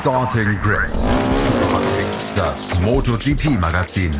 [0.00, 0.92] Starting Grid.
[2.36, 4.12] Das MotoGP-Magazin.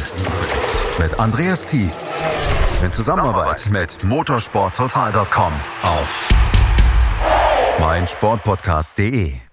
[0.99, 2.09] Mit Andreas Thies.
[2.83, 5.53] In Zusammenarbeit mit motorsporttotal.com
[5.83, 6.29] auf
[7.79, 9.48] meinsportpodcast.de.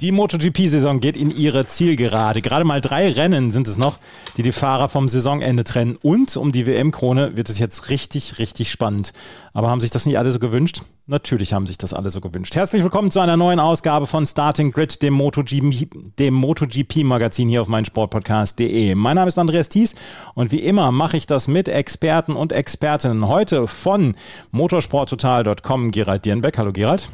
[0.00, 2.40] Die MotoGP-Saison geht in ihre Zielgerade.
[2.40, 3.98] Gerade mal drei Rennen sind es noch,
[4.38, 5.98] die die Fahrer vom Saisonende trennen.
[6.00, 9.12] Und um die WM-Krone wird es jetzt richtig, richtig spannend.
[9.52, 10.80] Aber haben sich das nicht alle so gewünscht?
[11.06, 12.54] Natürlich haben sich das alle so gewünscht.
[12.54, 17.68] Herzlich willkommen zu einer neuen Ausgabe von Starting Grid, dem MotoGP, dem MotoGP-Magazin hier auf
[17.68, 18.94] meinsportpodcast.de.
[18.94, 19.96] Mein Name ist Andreas Thies
[20.32, 23.28] und wie immer mache ich das mit Experten und Expertinnen.
[23.28, 24.14] Heute von
[24.52, 26.56] motorsporttotal.com Gerald Dierenbeck.
[26.56, 27.10] Hallo Gerald.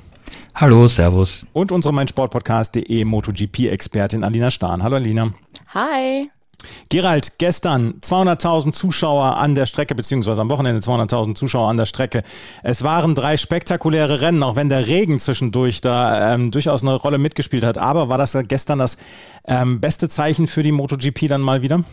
[0.55, 1.47] Hallo, Servus.
[1.53, 4.83] Und unsere meinsportpodcast.de MotoGP-Expertin Alina Stahn.
[4.83, 5.33] Hallo Alina.
[5.75, 6.31] Hi.
[6.89, 12.23] Gerald, gestern 200.000 Zuschauer an der Strecke, beziehungsweise am Wochenende 200.000 Zuschauer an der Strecke.
[12.63, 17.19] Es waren drei spektakuläre Rennen, auch wenn der Regen zwischendurch da ähm, durchaus eine Rolle
[17.19, 17.79] mitgespielt hat.
[17.79, 18.97] Aber war das gestern das
[19.47, 21.85] ähm, beste Zeichen für die MotoGP dann mal wieder?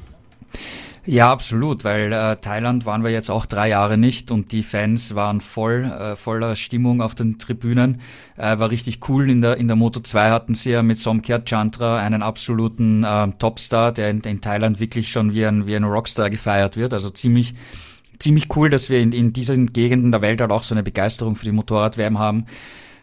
[1.05, 5.15] Ja, absolut, weil äh, Thailand waren wir jetzt auch drei Jahre nicht und die Fans
[5.15, 7.99] waren voll, äh, voller Stimmung auf den Tribünen.
[8.37, 9.29] Äh, war richtig cool.
[9.29, 13.27] In der, in der Moto 2 hatten sie ja mit Somkya Chandra einen absoluten äh,
[13.37, 16.93] Topstar, der in, in Thailand wirklich schon wie ein, wie ein Rockstar gefeiert wird.
[16.93, 17.53] Also ziemlich,
[18.19, 21.35] ziemlich cool, dass wir in, in diesen Gegenden der Welt halt auch so eine Begeisterung
[21.35, 22.45] für die Motorrad-WM haben.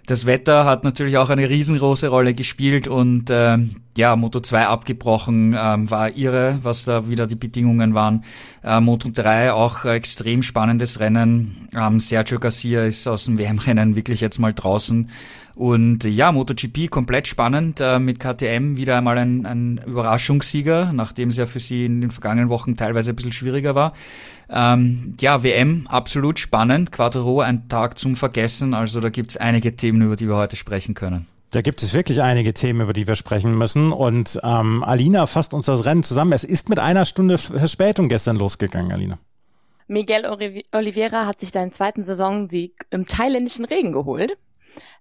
[0.07, 3.59] Das Wetter hat natürlich auch eine riesengroße Rolle gespielt und äh,
[3.97, 8.25] ja, Moto 2 abgebrochen, ähm, war irre, was da wieder die Bedingungen waren.
[8.65, 11.69] Äh, Moto 3 auch äh, extrem spannendes Rennen.
[11.77, 15.11] Ähm, Sergio Garcia ist aus dem WM-Rennen wirklich jetzt mal draußen.
[15.55, 21.37] Und ja, MotoGP komplett spannend, äh, mit KTM wieder einmal ein, ein Überraschungssieger, nachdem es
[21.37, 23.93] ja für sie in den vergangenen Wochen teilweise ein bisschen schwieriger war.
[24.53, 30.03] Ähm, ja, WM absolut spannend, Quattro ein Tag zum Vergessen, also da gibt's einige Themen,
[30.03, 31.27] über die wir heute sprechen können.
[31.51, 33.93] Da gibt es wirklich einige Themen, über die wir sprechen müssen.
[33.93, 36.33] Und ähm, Alina fasst uns das Rennen zusammen.
[36.33, 39.19] Es ist mit einer Stunde Verspätung gestern losgegangen, Alina.
[39.89, 40.25] Miguel
[40.71, 44.39] Oliveira hat sich seinen zweiten Saisonsieg im thailändischen Regen geholt.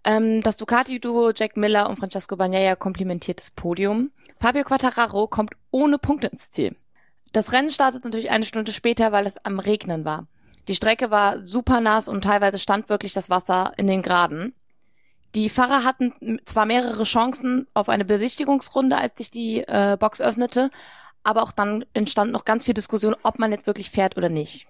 [0.03, 4.09] Ähm, das Ducati-Duo Jack Miller und Francesco Bagnaia komplimentiert das Podium.
[4.39, 6.75] Fabio Quattararo kommt ohne Punkte ins Ziel.
[7.31, 10.27] Das Rennen startet natürlich eine Stunde später, weil es am Regnen war.
[10.67, 14.53] Die Strecke war super nass und teilweise stand wirklich das Wasser in den Graden.
[15.35, 20.71] Die Fahrer hatten zwar mehrere Chancen auf eine Besichtigungsrunde, als sich die äh, Box öffnete,
[21.23, 24.67] aber auch dann entstand noch ganz viel Diskussion, ob man jetzt wirklich fährt oder nicht.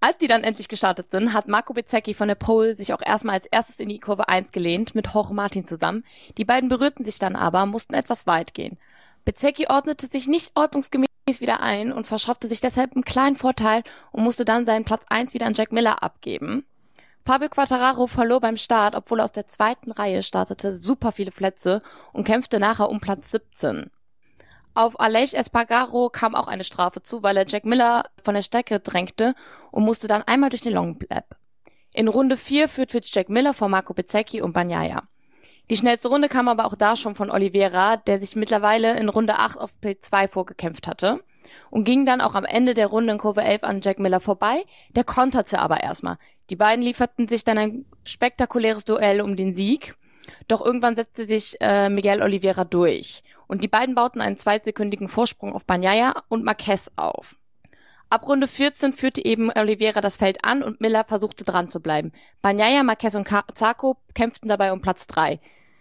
[0.00, 3.34] Als die dann endlich gestartet sind, hat Marco Bezzecchi von der Pole sich auch erstmal
[3.34, 6.04] als erstes in die Kurve 1 gelehnt, mit Jorge Martin zusammen.
[6.38, 8.78] Die beiden berührten sich dann aber, mussten etwas weit gehen.
[9.24, 14.24] Bezzecchi ordnete sich nicht ordnungsgemäß wieder ein und verschaffte sich deshalb einen kleinen Vorteil und
[14.24, 16.64] musste dann seinen Platz 1 wieder an Jack Miller abgeben.
[17.24, 21.82] Fabio Quattararo verlor beim Start, obwohl er aus der zweiten Reihe startete, super viele Plätze
[22.14, 23.90] und kämpfte nachher um Platz 17.
[24.72, 28.80] Auf Aleix Espargaro kam auch eine Strafe zu, weil er Jack Miller von der Strecke
[28.80, 29.34] drängte
[29.70, 31.36] und musste dann einmal durch den Long Lap.
[31.92, 35.02] In Runde 4 führt Jack Miller vor Marco Bezzecchi und Bagnaia.
[35.70, 39.38] Die schnellste Runde kam aber auch da schon von Oliveira, der sich mittlerweile in Runde
[39.38, 41.22] 8 auf P2 vorgekämpft hatte
[41.70, 44.64] und ging dann auch am Ende der Runde in Kurve 11 an Jack Miller vorbei,
[44.96, 46.16] der konterte aber erstmal.
[46.48, 49.94] Die beiden lieferten sich dann ein spektakuläres Duell um den Sieg,
[50.46, 55.54] doch irgendwann setzte sich äh, Miguel Oliveira durch und die beiden bauten einen zweisekündigen Vorsprung
[55.54, 57.36] auf Bagnaia und Marquez auf.
[58.10, 62.12] Ab Runde 14 führte eben Oliveira das Feld an und Miller versuchte dran zu bleiben.
[62.40, 65.38] Bagnaia, Marquez und Zarco kämpften dabei um Platz 3.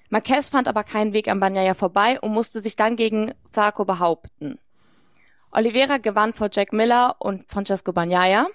[0.10, 4.60] Marquez fand aber keinen Weg an Bagnaia vorbei und musste sich dann gegen Zarco behaupten.
[5.52, 8.48] Oliveira gewann vor Jack Miller und Francesco Bagnaia.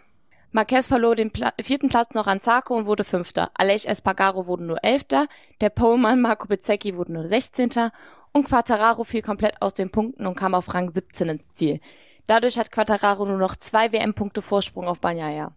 [0.50, 3.50] Marquez verlor den Pla vierten Platz noch an Zarco und wurde Fünfter.
[3.54, 5.26] Aleix Espargaro wurde nur Elfter.
[5.60, 7.90] Der Polemann Marco Bezzecchi wurde nur Sechzehnter
[8.32, 11.80] und Quattararo fiel komplett aus den Punkten und kam auf Rang 17 ins Ziel.
[12.26, 15.52] Dadurch hat Quattararo nur noch zwei WM-Punkte Vorsprung auf Bagnaia.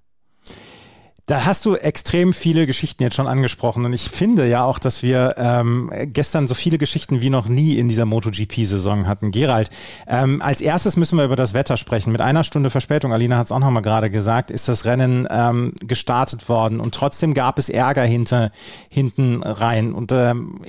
[1.27, 5.01] Da hast du extrem viele Geschichten jetzt schon angesprochen und ich finde ja auch, dass
[5.01, 9.31] wir ähm, gestern so viele Geschichten wie noch nie in dieser MotoGP-Saison hatten.
[9.31, 9.71] Gerald,
[10.07, 12.11] ähm, als erstes müssen wir über das Wetter sprechen.
[12.11, 15.27] Mit einer Stunde Verspätung, Alina hat es auch noch mal gerade gesagt, ist das Rennen
[15.31, 18.51] ähm, gestartet worden und trotzdem gab es Ärger hinter,
[18.89, 19.93] hinten rein.
[19.93, 20.61] Und ähm,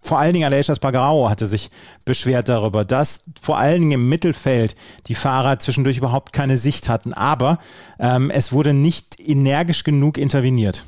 [0.00, 1.70] vor allen Dingen Aleix Espargaro hatte sich
[2.04, 4.74] beschwert darüber, dass vor allen Dingen im Mittelfeld
[5.06, 7.12] die Fahrer zwischendurch überhaupt keine Sicht hatten.
[7.12, 7.58] Aber
[7.98, 10.86] ähm, es wurde nicht energisch genug interveniert.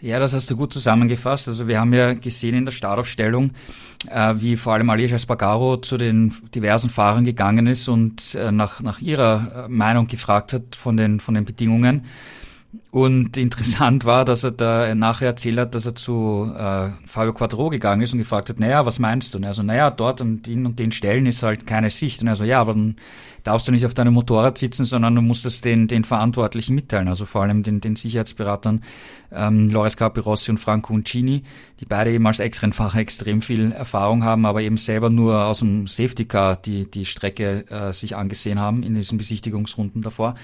[0.00, 1.48] Ja, das hast du gut zusammengefasst.
[1.48, 3.52] Also wir haben ja gesehen in der Startaufstellung,
[4.10, 8.80] äh, wie vor allem Aleix Espargaro zu den diversen Fahrern gegangen ist und äh, nach,
[8.80, 12.04] nach ihrer äh, Meinung gefragt hat von den, von den Bedingungen.
[12.90, 17.68] Und interessant war, dass er da nachher erzählt hat, dass er zu äh, Fabio Quattro
[17.68, 19.38] gegangen ist und gefragt hat, naja, was meinst du?
[19.38, 22.22] Und er so, naja, dort an den und den Stellen ist halt keine Sicht.
[22.22, 22.96] Und er so, ja, aber dann
[23.44, 27.08] darfst du nicht auf deinem Motorrad sitzen, sondern du musst es den, den Verantwortlichen mitteilen,
[27.08, 28.82] also vor allem den, den Sicherheitsberatern
[29.30, 31.42] ähm, Loris Capirossi und Franco Uncini,
[31.80, 35.86] die beide eben als Ex-Rennfahrer extrem viel Erfahrung haben, aber eben selber nur aus dem
[35.86, 40.34] Safety Car die, die Strecke äh, sich angesehen haben in diesen Besichtigungsrunden davor.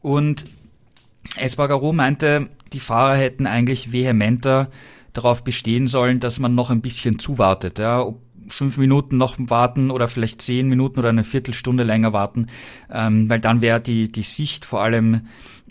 [0.00, 0.44] Und
[1.36, 4.70] Espargaro meinte, die Fahrer hätten eigentlich vehementer
[5.12, 7.78] darauf bestehen sollen, dass man noch ein bisschen zuwartet.
[7.78, 12.46] Ja, ob fünf Minuten noch warten oder vielleicht zehn Minuten oder eine Viertelstunde länger warten,
[12.90, 15.22] ähm, weil dann wäre die, die Sicht vor allem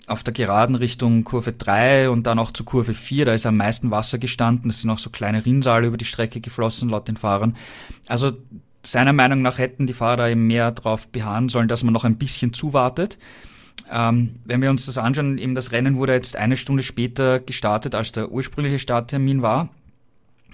[0.06, 3.58] auf der geraden Richtung Kurve 3 und dann auch zur Kurve 4, da ist am
[3.58, 7.18] meisten Wasser gestanden, es sind auch so kleine Rinnsale über die Strecke geflossen, laut den
[7.18, 7.58] Fahrern.
[8.08, 8.32] Also
[8.84, 12.18] seiner Meinung nach hätten die Fahrer eben mehr darauf beharren sollen, dass man noch ein
[12.18, 13.18] bisschen zuwartet.
[13.92, 17.96] Ähm, wenn wir uns das anschauen, eben das Rennen wurde jetzt eine Stunde später gestartet,
[17.96, 19.70] als der ursprüngliche Starttermin war,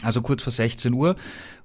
[0.01, 1.15] also kurz vor 16 Uhr,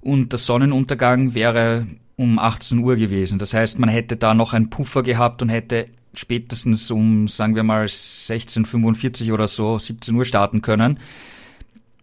[0.01, 1.85] und der Sonnenuntergang wäre
[2.15, 3.39] um 18 Uhr gewesen.
[3.39, 7.63] Das heißt, man hätte da noch einen Puffer gehabt und hätte spätestens um, sagen wir
[7.63, 10.99] mal, 16.45 oder so, 17 Uhr starten können.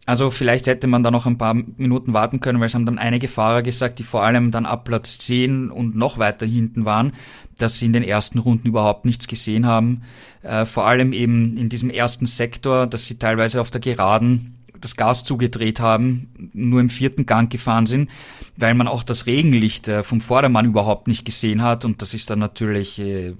[0.06, 2.98] Also vielleicht hätte man da noch ein paar Minuten warten können, weil es haben dann
[2.98, 7.12] einige Fahrer gesagt, die vor allem dann ab Platz 10 und noch weiter hinten waren,
[7.58, 10.02] dass sie in den ersten Runden überhaupt nichts gesehen haben.
[10.42, 14.94] Äh, vor allem eben in diesem ersten Sektor, dass sie teilweise auf der Geraden das
[14.94, 18.08] Gas zugedreht haben, nur im vierten Gang gefahren sind,
[18.56, 22.30] weil man auch das Regenlicht äh, vom Vordermann überhaupt nicht gesehen hat und das ist
[22.30, 23.34] dann natürlich äh,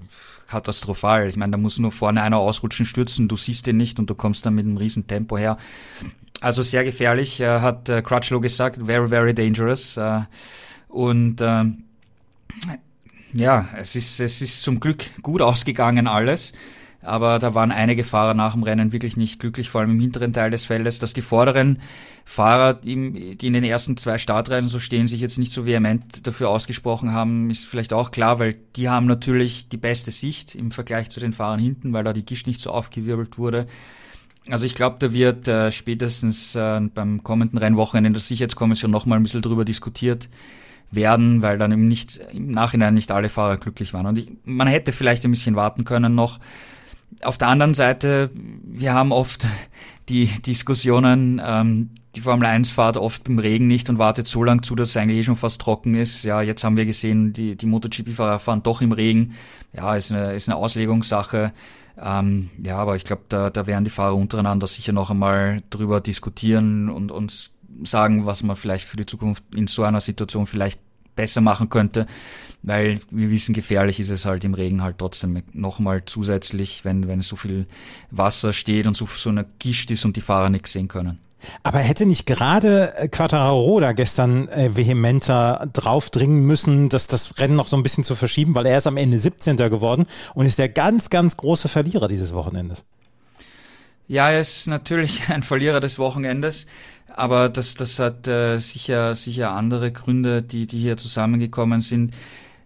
[0.47, 1.27] katastrophal.
[1.27, 4.15] Ich meine, da muss nur vorne einer ausrutschen, stürzen, du siehst den nicht und du
[4.15, 5.57] kommst dann mit einem riesen Tempo her.
[6.39, 9.97] Also sehr gefährlich, äh, hat äh, Crutchlow gesagt, very, very dangerous.
[9.97, 10.21] Äh,
[10.87, 11.65] und äh,
[13.33, 16.53] ja, es ist, es ist zum Glück gut ausgegangen alles.
[17.07, 20.33] Aber da waren einige Fahrer nach dem Rennen wirklich nicht glücklich, vor allem im hinteren
[20.33, 21.79] Teil des Feldes, dass die vorderen
[22.25, 26.49] Fahrer, die in den ersten zwei Startrennen so stehen, sich jetzt nicht so vehement dafür
[26.49, 31.09] ausgesprochen haben, ist vielleicht auch klar, weil die haben natürlich die beste Sicht im Vergleich
[31.09, 33.67] zu den Fahrern hinten, weil da die Gischt nicht so aufgewirbelt wurde.
[34.49, 39.19] Also ich glaube, da wird äh, spätestens äh, beim kommenden Rennwochenende in der Sicherheitskommission nochmal
[39.19, 40.29] ein bisschen drüber diskutiert
[40.91, 44.05] werden, weil dann eben nicht im Nachhinein nicht alle Fahrer glücklich waren.
[44.05, 46.39] Und ich, man hätte vielleicht ein bisschen warten können noch.
[47.23, 49.47] Auf der anderen Seite, wir haben oft
[50.09, 54.63] die Diskussionen, ähm, die Formel 1 fahrt oft im Regen nicht und wartet so lang
[54.63, 56.23] zu, dass es eigentlich eh schon fast trocken ist.
[56.23, 59.35] Ja, jetzt haben wir gesehen, die, die MotoGP-Fahrer fahren doch im Regen.
[59.73, 61.53] Ja, ist eine, ist eine Auslegungssache.
[61.99, 66.01] Ähm, ja, aber ich glaube, da, da werden die Fahrer untereinander sicher noch einmal drüber
[66.01, 67.51] diskutieren und uns
[67.83, 70.79] sagen, was man vielleicht für die Zukunft in so einer Situation vielleicht
[71.15, 72.07] besser machen könnte,
[72.63, 77.21] weil wir wissen, gefährlich ist es halt im Regen halt trotzdem nochmal zusätzlich, wenn, wenn
[77.21, 77.65] so viel
[78.11, 81.19] Wasser steht und so, so eine Gischt ist und die Fahrer nichts sehen können.
[81.63, 87.55] Aber hätte nicht gerade äh, Quattararo da gestern äh, vehementer draufdringen müssen, dass das Rennen
[87.55, 89.57] noch so ein bisschen zu verschieben, weil er ist am Ende 17.
[89.57, 92.85] geworden und ist der ganz, ganz große Verlierer dieses Wochenendes.
[94.07, 96.65] Ja, er ist natürlich ein Verlierer des Wochenendes,
[97.15, 102.13] aber das, das hat äh, sicher, sicher andere Gründe, die, die hier zusammengekommen sind.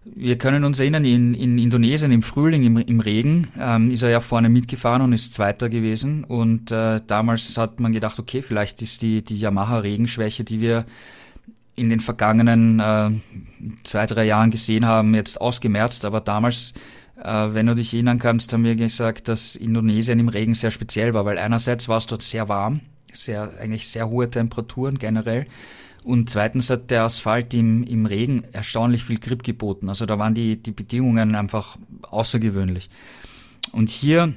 [0.04, 4.10] Wir können uns erinnern, in, in Indonesien im Frühling, im, im Regen, ähm, ist er
[4.10, 6.24] ja vorne mitgefahren und ist Zweiter gewesen.
[6.24, 10.86] Und äh, damals hat man gedacht, okay, vielleicht ist die, die Yamaha-Regenschwäche, die wir
[11.76, 13.10] in den vergangenen äh,
[13.84, 16.04] zwei, drei Jahren gesehen haben, jetzt ausgemerzt.
[16.04, 16.74] Aber damals,
[17.22, 21.14] äh, wenn du dich erinnern kannst, haben wir gesagt, dass Indonesien im Regen sehr speziell
[21.14, 22.80] war, weil einerseits war es dort sehr warm,
[23.12, 25.46] sehr, eigentlich sehr hohe Temperaturen generell.
[26.04, 29.88] Und zweitens hat der Asphalt im, im Regen erstaunlich viel Grip geboten.
[29.88, 31.76] Also da waren die, die Bedingungen einfach
[32.10, 32.90] außergewöhnlich.
[33.70, 34.34] Und hier,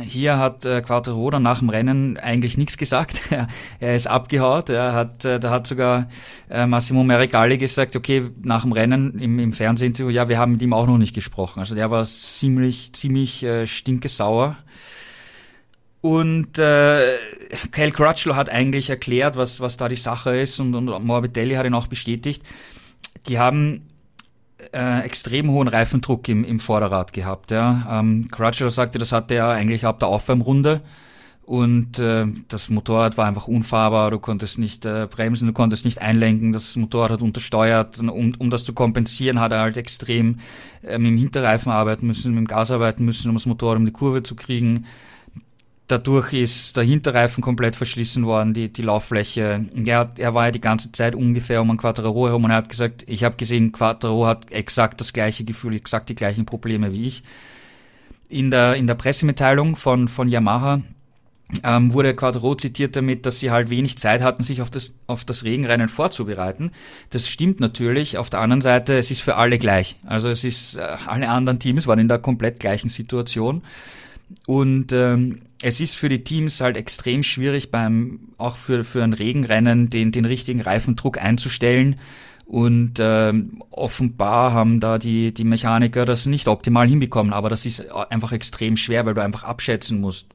[0.00, 3.22] hier hat äh, Quattro nach dem Rennen eigentlich nichts gesagt.
[3.80, 4.68] er, ist abgehaut.
[4.68, 6.08] Er hat, äh, da hat sogar
[6.48, 10.62] äh, Massimo Merigalli gesagt, okay, nach dem Rennen im, im Fernsehinterview, ja, wir haben mit
[10.62, 11.58] ihm auch noch nicht gesprochen.
[11.58, 14.56] Also der war ziemlich, ziemlich äh, stinkesauer.
[16.00, 17.18] Und äh,
[17.72, 21.66] Kyle Crutchlow hat eigentlich erklärt, was, was da die Sache ist und, und Morbidelli hat
[21.66, 22.42] ihn auch bestätigt.
[23.26, 23.86] Die haben
[24.72, 27.50] äh, extrem hohen Reifendruck im, im Vorderrad gehabt.
[27.50, 28.00] Ja.
[28.00, 30.80] Ähm, Crutchlow sagte, das hatte er eigentlich ab der Aufwärmrunde
[31.50, 36.00] und äh, das Motorrad war einfach unfahrbar, du konntest nicht äh, bremsen, du konntest nicht
[36.00, 37.98] einlenken, das Motorrad hat untersteuert.
[37.98, 40.38] Um, um das zu kompensieren, hat er halt extrem
[40.84, 43.84] äh, mit dem Hinterreifen arbeiten müssen, mit dem Gas arbeiten müssen, um das Motorrad um
[43.84, 44.86] die Kurve zu kriegen.
[45.90, 49.68] Dadurch ist der Hinterreifen komplett verschlissen worden, die, die Lauffläche.
[49.84, 52.68] Er, er war ja die ganze Zeit ungefähr um ein Quattro herum und er hat
[52.68, 57.08] gesagt, ich habe gesehen, Quattro hat exakt das gleiche Gefühl, exakt die gleichen Probleme wie
[57.08, 57.22] ich.
[58.28, 60.82] in der, in der Pressemitteilung von, von Yamaha
[61.64, 65.24] ähm, wurde Quadro zitiert damit, dass sie halt wenig Zeit hatten, sich auf das, auf
[65.24, 66.70] das Regenrennen vorzubereiten.
[67.10, 68.18] Das stimmt natürlich.
[68.18, 69.96] Auf der anderen Seite, es ist für alle gleich.
[70.06, 73.62] Also es ist, äh, alle anderen Teams waren in der komplett gleichen Situation.
[74.46, 79.12] Und ähm, es ist für die Teams halt extrem schwierig, beim auch für, für ein
[79.12, 81.96] Regenrennen den, den richtigen Reifendruck einzustellen.
[82.46, 87.32] Und ähm, offenbar haben da die, die Mechaniker das nicht optimal hinbekommen.
[87.32, 90.26] Aber das ist einfach extrem schwer, weil du einfach abschätzen musst,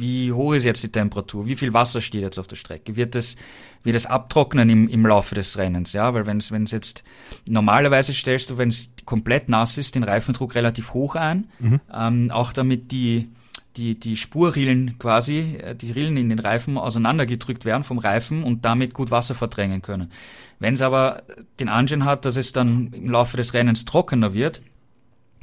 [0.00, 3.14] wie hoch ist jetzt die Temperatur, wie viel Wasser steht jetzt auf der Strecke, wird
[3.14, 3.36] es
[3.82, 7.04] wird es abtrocknen im, im Laufe des Rennens, ja, weil wenn es wenn es jetzt
[7.48, 11.80] normalerweise stellst du, wenn es komplett nass ist, den Reifendruck relativ hoch ein, mhm.
[11.94, 13.28] ähm, auch damit die
[13.76, 18.64] die, die Spurrillen quasi, äh, die Rillen in den Reifen auseinandergedrückt werden vom Reifen und
[18.64, 20.10] damit gut Wasser verdrängen können.
[20.58, 21.22] Wenn es aber
[21.58, 24.60] den Anschein hat, dass es dann im Laufe des Rennens trockener wird,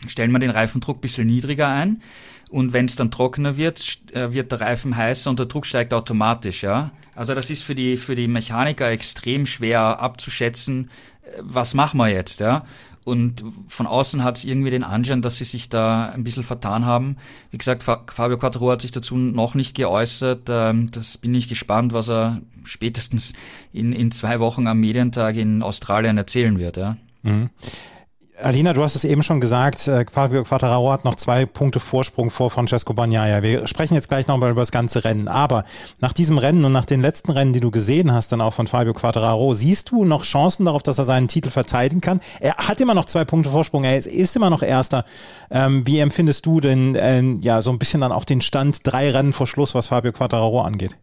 [0.07, 2.01] stellen wir den Reifendruck ein bisschen niedriger ein
[2.49, 5.93] und wenn es dann trockener wird, äh, wird der Reifen heißer und der Druck steigt
[5.93, 6.91] automatisch, ja.
[7.15, 10.89] Also das ist für die, für die Mechaniker extrem schwer abzuschätzen,
[11.23, 12.65] äh, was machen wir jetzt, ja.
[13.07, 16.83] Und von außen hat es irgendwie den Anschein, dass sie sich da ein bisschen vertan
[16.83, 17.15] haben.
[17.51, 20.49] Wie gesagt, Fabio Quattro hat sich dazu noch nicht geäußert.
[20.49, 23.31] Ähm, das bin ich gespannt, was er spätestens
[23.71, 26.75] in, in zwei Wochen am Medientag in Australien erzählen wird.
[26.75, 26.97] Ja.
[27.23, 27.49] Mhm.
[28.39, 32.29] Alina, du hast es eben schon gesagt, äh, Fabio Quattararo hat noch zwei Punkte Vorsprung
[32.29, 33.41] vor Francesco Bagnaia.
[33.41, 35.27] Wir sprechen jetzt gleich nochmal über das ganze Rennen.
[35.27, 35.65] Aber
[35.99, 38.67] nach diesem Rennen und nach den letzten Rennen, die du gesehen hast, dann auch von
[38.67, 42.19] Fabio Quattararo, siehst du noch Chancen darauf, dass er seinen Titel verteidigen kann?
[42.39, 45.05] Er hat immer noch zwei Punkte Vorsprung, er ist, immer noch Erster.
[45.49, 49.09] Ähm, wie empfindest du denn äh, ja so ein bisschen dann auch den Stand drei
[49.09, 50.95] Rennen vor Schluss, was Fabio Quattararo angeht?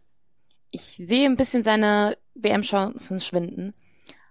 [0.71, 3.73] Ich sehe ein bisschen seine WM-Chancen schwinden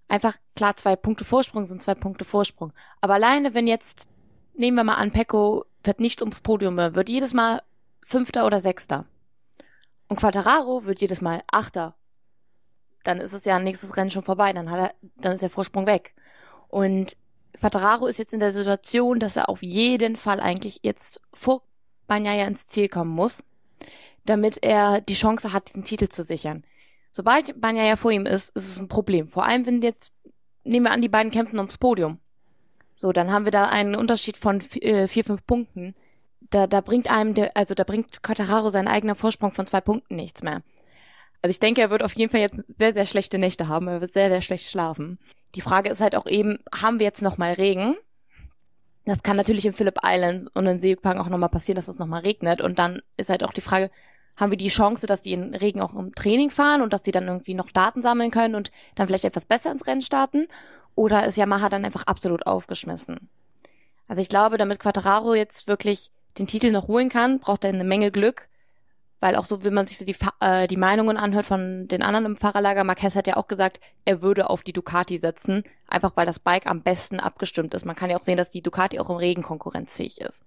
[0.08, 2.72] einfach klar zwei Punkte Vorsprung sind zwei Punkte Vorsprung.
[3.00, 4.08] Aber alleine, wenn jetzt,
[4.54, 7.62] nehmen wir mal an, Pecco wird nicht ums Podium, wird jedes Mal
[8.04, 9.06] Fünfter oder Sechster.
[10.08, 11.94] Und Quattararo wird jedes Mal Achter.
[13.02, 15.86] Dann ist es ja nächstes Rennen schon vorbei, dann hat er, dann ist der Vorsprung
[15.86, 16.14] weg.
[16.68, 17.16] Und
[17.58, 21.62] Quattararo ist jetzt in der Situation, dass er auf jeden Fall eigentlich jetzt vor
[22.06, 23.44] Banyaya ins Ziel kommen muss,
[24.24, 26.64] damit er die Chance hat, diesen Titel zu sichern.
[27.16, 29.28] Sobald Banja ja vor ihm ist, ist es ein Problem.
[29.28, 30.10] Vor allem, wenn jetzt,
[30.64, 32.18] nehmen wir an, die beiden kämpfen ums Podium.
[32.92, 35.94] So, dann haben wir da einen Unterschied von äh, vier, fünf Punkten.
[36.50, 40.16] Da, da bringt einem der, also da bringt Quattararo seinen eigenen Vorsprung von zwei Punkten
[40.16, 40.62] nichts mehr.
[41.40, 43.86] Also ich denke, er wird auf jeden Fall jetzt sehr, sehr schlechte Nächte haben.
[43.86, 45.20] Er wird sehr, sehr schlecht schlafen.
[45.54, 47.94] Die Frage ist halt auch eben, haben wir jetzt noch mal Regen?
[49.04, 52.22] Das kann natürlich in Phillip Island und in Seepark auch nochmal passieren, dass es nochmal
[52.22, 52.60] regnet.
[52.60, 53.92] Und dann ist halt auch die Frage,
[54.36, 57.12] haben wir die Chance, dass die in Regen auch im Training fahren und dass die
[57.12, 60.48] dann irgendwie noch Daten sammeln können und dann vielleicht etwas besser ins Rennen starten?
[60.94, 63.28] Oder ist Yamaha dann einfach absolut aufgeschmissen?
[64.08, 67.84] Also ich glaube, damit Quattararo jetzt wirklich den Titel noch holen kann, braucht er eine
[67.84, 68.48] Menge Glück,
[69.20, 72.26] weil auch so, wenn man sich so die, äh, die Meinungen anhört von den anderen
[72.26, 76.26] im Fahrerlager, Marquez hat ja auch gesagt, er würde auf die Ducati setzen, einfach weil
[76.26, 77.86] das Bike am besten abgestimmt ist.
[77.86, 80.42] Man kann ja auch sehen, dass die Ducati auch im Regen konkurrenzfähig ist.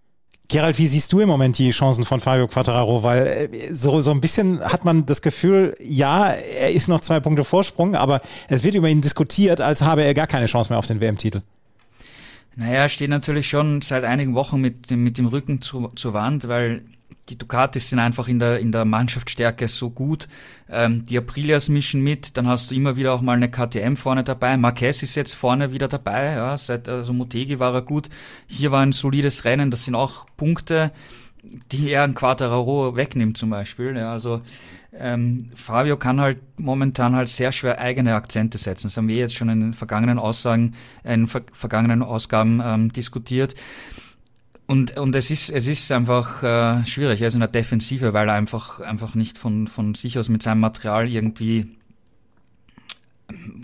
[0.50, 3.04] Gerald, wie siehst du im Moment die Chancen von Fabio Quattararo?
[3.04, 7.20] Weil äh, so, so ein bisschen hat man das Gefühl, ja, er ist noch zwei
[7.20, 10.80] Punkte Vorsprung, aber es wird über ihn diskutiert, als habe er gar keine Chance mehr
[10.80, 11.42] auf den WM-Titel.
[12.56, 16.84] Naja, steht natürlich schon seit einigen Wochen mit, mit dem Rücken zu, zur Wand, weil
[17.30, 20.28] die Ducatis sind einfach in der, in der Mannschaftsstärke so gut.
[20.70, 24.24] Ähm, die Aprilias mischen mit, dann hast du immer wieder auch mal eine KTM vorne
[24.24, 24.58] dabei.
[24.58, 28.10] Marquez ist jetzt vorne wieder dabei, ja, seit, also Motegi war er gut.
[28.48, 30.92] Hier war ein solides Rennen, das sind auch Punkte,
[31.72, 33.96] die er an Quattararo wegnimmt zum Beispiel.
[33.96, 34.42] Ja, also
[34.94, 38.88] ähm, Fabio kann halt momentan halt sehr schwer eigene Akzente setzen.
[38.88, 43.56] Das haben wir jetzt schon in den vergangenen Aussagen, in ver vergangenen Ausgaben ähm, diskutiert.
[44.68, 48.28] Und, und es ist, es ist einfach äh, schwierig, er ist in der Defensive, weil
[48.28, 51.78] er einfach, einfach nicht von, von sich aus mit seinem Material irgendwie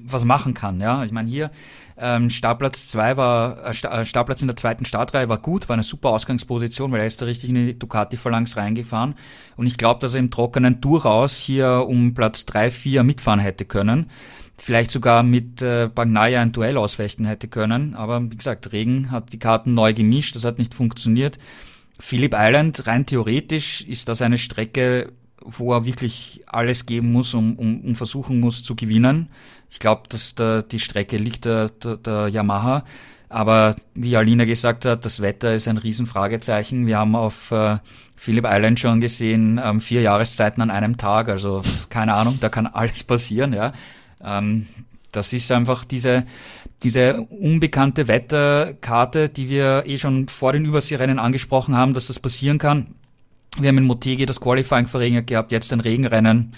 [0.06, 0.80] was machen kann.
[0.80, 1.52] Ja, ich meine hier
[1.98, 5.84] ähm, Startplatz zwei war äh, äh, Startplatz in der zweiten Startreihe war gut, war eine
[5.84, 9.16] super Ausgangsposition, weil er ist da richtig in die Ducati Phalanx reingefahren
[9.56, 13.66] und ich glaube, dass er im Trockenen durchaus hier um Platz drei vier mitfahren hätte
[13.66, 14.10] können
[14.58, 17.96] vielleicht sogar mit äh, Bagnaia ein Duell ausfechten hätte können.
[17.96, 21.38] Aber wie gesagt, Regen hat die Karten neu gemischt, das hat nicht funktioniert.
[22.00, 27.56] Phillip Island, rein theoretisch, ist das eine Strecke, wo er wirklich alles geben muss, um,
[27.56, 29.30] um, um versuchen muss zu gewinnen.
[29.70, 32.84] Ich glaube, dass da die Strecke liegt der, der, der Yamaha.
[33.34, 36.86] Aber wie Alina gesagt hat, das Wetter ist ein Riesenfragezeichen.
[36.86, 37.80] Wir haben auf äh,
[38.16, 41.30] Phillip Island schon gesehen, ähm, vier Jahreszeiten an einem Tag.
[41.30, 43.54] Also keine Ahnung, da kann alles passieren.
[43.54, 43.74] Ja.
[44.24, 44.68] Ähm,
[45.12, 46.26] Das ist einfach diese,
[46.82, 52.58] diese unbekannte Wetterkarte, die wir eh schon vor den Überseerennen angesprochen haben, dass das passieren
[52.58, 52.96] kann.
[53.60, 56.54] Wir haben in Motegi das Qualifying verringert gehabt, jetzt ein Regenrennen.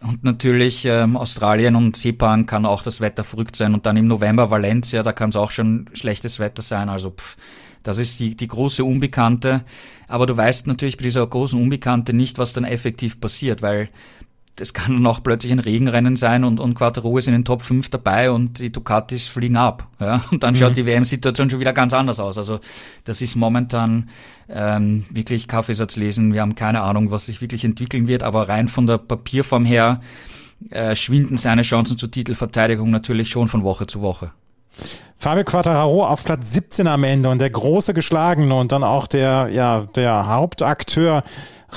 [0.00, 3.72] Und natürlich ähm, Australien und Sepang kann auch das Wetter verrückt sein.
[3.72, 6.88] Und dann im November Valencia, da kann es auch schon schlechtes Wetter sein.
[6.88, 7.36] Also pff,
[7.84, 9.64] das ist die, die große Unbekannte.
[10.08, 13.90] Aber du weißt natürlich bei dieser großen Unbekannte nicht, was dann effektiv passiert, weil
[14.56, 17.62] das kann dann auch plötzlich ein Regenrennen sein und, und Quattro ist in den Top
[17.62, 19.86] 5 dabei und die Ducatis fliegen ab.
[20.00, 20.24] Ja?
[20.30, 20.58] Und dann mhm.
[20.58, 22.36] schaut die WM-Situation schon wieder ganz anders aus.
[22.36, 22.60] Also
[23.04, 24.08] das ist momentan
[24.48, 26.32] ähm, wirklich Kaffeesatz lesen.
[26.32, 30.00] Wir haben keine Ahnung, was sich wirklich entwickeln wird, aber rein von der Papierform her
[30.70, 34.32] äh, schwinden seine Chancen zur Titelverteidigung natürlich schon von Woche zu Woche.
[35.18, 39.48] Fabio Quattararo auf Platz 17 am Ende und der große Geschlagene und dann auch der,
[39.50, 41.22] ja, der Hauptakteur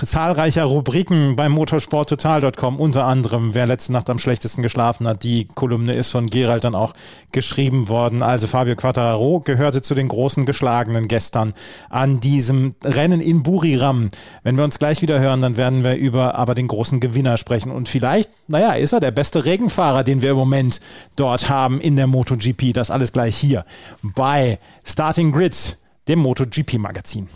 [0.05, 5.23] zahlreicher Rubriken beim motorsporttotal.com, unter anderem, wer letzte Nacht am schlechtesten geschlafen hat.
[5.23, 6.93] Die Kolumne ist von Gerald dann auch
[7.31, 8.23] geschrieben worden.
[8.23, 11.53] Also Fabio Quattararo gehörte zu den großen Geschlagenen gestern
[11.89, 14.09] an diesem Rennen in Buriram.
[14.43, 17.71] Wenn wir uns gleich wieder hören, dann werden wir über aber den großen Gewinner sprechen.
[17.71, 20.79] Und vielleicht, naja, ist er der beste Regenfahrer, den wir im Moment
[21.15, 22.73] dort haben in der MotoGP.
[22.73, 23.65] Das alles gleich hier
[24.01, 27.29] bei Starting Grid, dem MotoGP-Magazin.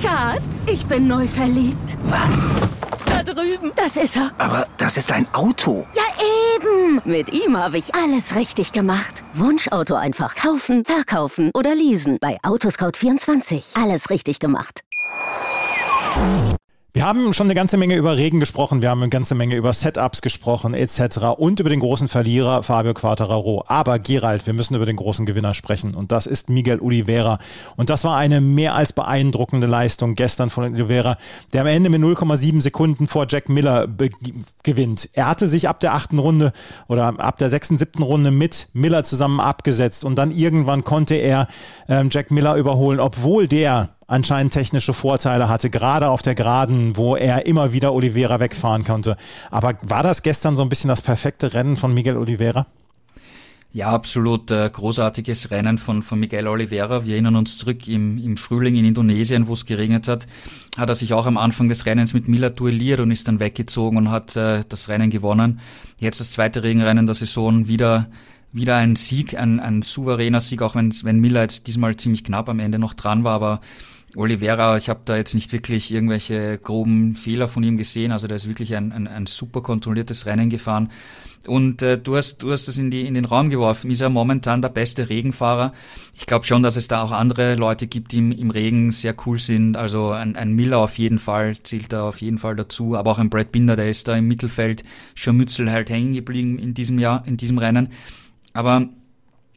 [0.00, 1.96] Schatz, ich bin neu verliebt.
[2.04, 2.48] Was?
[3.06, 3.72] Da drüben.
[3.76, 4.30] Das ist er.
[4.38, 5.86] Aber das ist ein Auto.
[5.94, 6.02] Ja,
[6.56, 7.00] eben.
[7.04, 9.22] Mit ihm habe ich alles richtig gemacht.
[9.34, 12.18] Wunschauto einfach kaufen, verkaufen oder leasen.
[12.20, 13.80] Bei Autoscout24.
[13.80, 14.82] Alles richtig gemacht.
[16.96, 19.72] Wir haben schon eine ganze Menge über Regen gesprochen, wir haben eine ganze Menge über
[19.72, 21.26] Setups gesprochen etc.
[21.36, 23.64] und über den großen Verlierer Fabio Quartararo.
[23.66, 27.38] Aber Gerald, wir müssen über den großen Gewinner sprechen und das ist Miguel Oliveira.
[27.74, 31.18] Und das war eine mehr als beeindruckende Leistung gestern von Oliveira,
[31.52, 33.88] der am Ende mit 0,7 Sekunden vor Jack Miller
[34.62, 35.08] gewinnt.
[35.14, 36.52] Er hatte sich ab der achten Runde
[36.86, 41.48] oder ab der sechsten, siebten Runde mit Miller zusammen abgesetzt und dann irgendwann konnte er
[41.88, 47.16] ähm, Jack Miller überholen, obwohl der anscheinend technische Vorteile hatte, gerade auf der Geraden, wo
[47.16, 49.16] er immer wieder Oliveira wegfahren konnte.
[49.50, 52.66] Aber war das gestern so ein bisschen das perfekte Rennen von Miguel Oliveira?
[53.74, 54.52] Ja, absolut.
[54.52, 57.04] Äh, großartiges Rennen von, von Miguel Oliveira.
[57.04, 60.28] Wir erinnern uns zurück im, im Frühling in Indonesien, wo es geregnet hat,
[60.78, 63.96] hat er sich auch am Anfang des Rennens mit Miller duelliert und ist dann weggezogen
[63.98, 65.58] und hat äh, das Rennen gewonnen.
[65.98, 68.06] Jetzt das zweite Regenrennen der Saison wieder
[68.52, 72.48] wieder ein Sieg, ein, ein souveräner Sieg, auch wenn, wenn Miller jetzt diesmal ziemlich knapp
[72.48, 73.60] am Ende noch dran war, aber
[74.16, 78.12] Oliveira, ich habe da jetzt nicht wirklich irgendwelche groben Fehler von ihm gesehen.
[78.12, 80.90] Also der ist wirklich ein, ein, ein super kontrolliertes Rennen gefahren.
[81.46, 83.90] Und äh, du hast du hast das in die in den Raum geworfen.
[83.90, 85.72] Ist er momentan der beste Regenfahrer?
[86.14, 89.14] Ich glaube schon, dass es da auch andere Leute gibt, die im, im Regen sehr
[89.26, 89.76] cool sind.
[89.76, 92.96] Also ein, ein Miller auf jeden Fall zählt da auf jeden Fall dazu.
[92.96, 96.72] Aber auch ein Brad Binder, der ist da im Mittelfeld Scharmützel halt hängen geblieben in
[96.72, 97.88] diesem Jahr in diesem Rennen.
[98.54, 98.88] Aber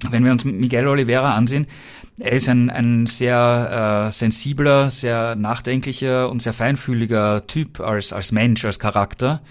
[0.10, 1.68] wenn wir uns Miguel Oliveira ansehen,
[2.20, 8.32] er ist ein, ein sehr äh, sensibler, sehr nachdenklicher und sehr feinfühliger Typ als, als
[8.32, 9.42] Mensch, als Charakter.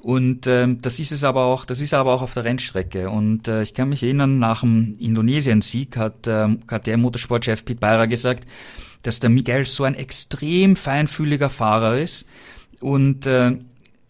[0.00, 3.10] Und ähm, das ist es aber auch, das ist aber auch auf der Rennstrecke.
[3.10, 7.80] Und äh, ich kann mich erinnern, nach dem Indonesien-Sieg hat, ähm, hat der Motorsportchef Pete
[7.80, 8.48] Beira gesagt,
[9.02, 12.26] dass der Miguel so ein extrem feinfühliger Fahrer ist.
[12.80, 13.58] Und äh,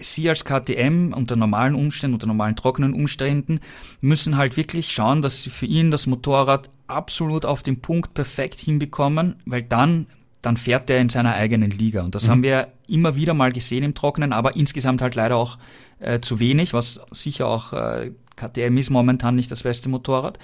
[0.01, 3.59] Sie als KTM unter normalen Umständen, unter normalen trockenen Umständen
[4.01, 8.61] müssen halt wirklich schauen, dass sie für ihn das Motorrad absolut auf den Punkt perfekt
[8.61, 10.07] hinbekommen, weil dann
[10.43, 12.03] dann fährt er in seiner eigenen Liga.
[12.03, 12.31] Und das mhm.
[12.31, 15.59] haben wir immer wieder mal gesehen im Trockenen, aber insgesamt halt leider auch
[15.99, 20.39] äh, zu wenig, was sicher auch äh, KTM ist momentan nicht das beste Motorrad.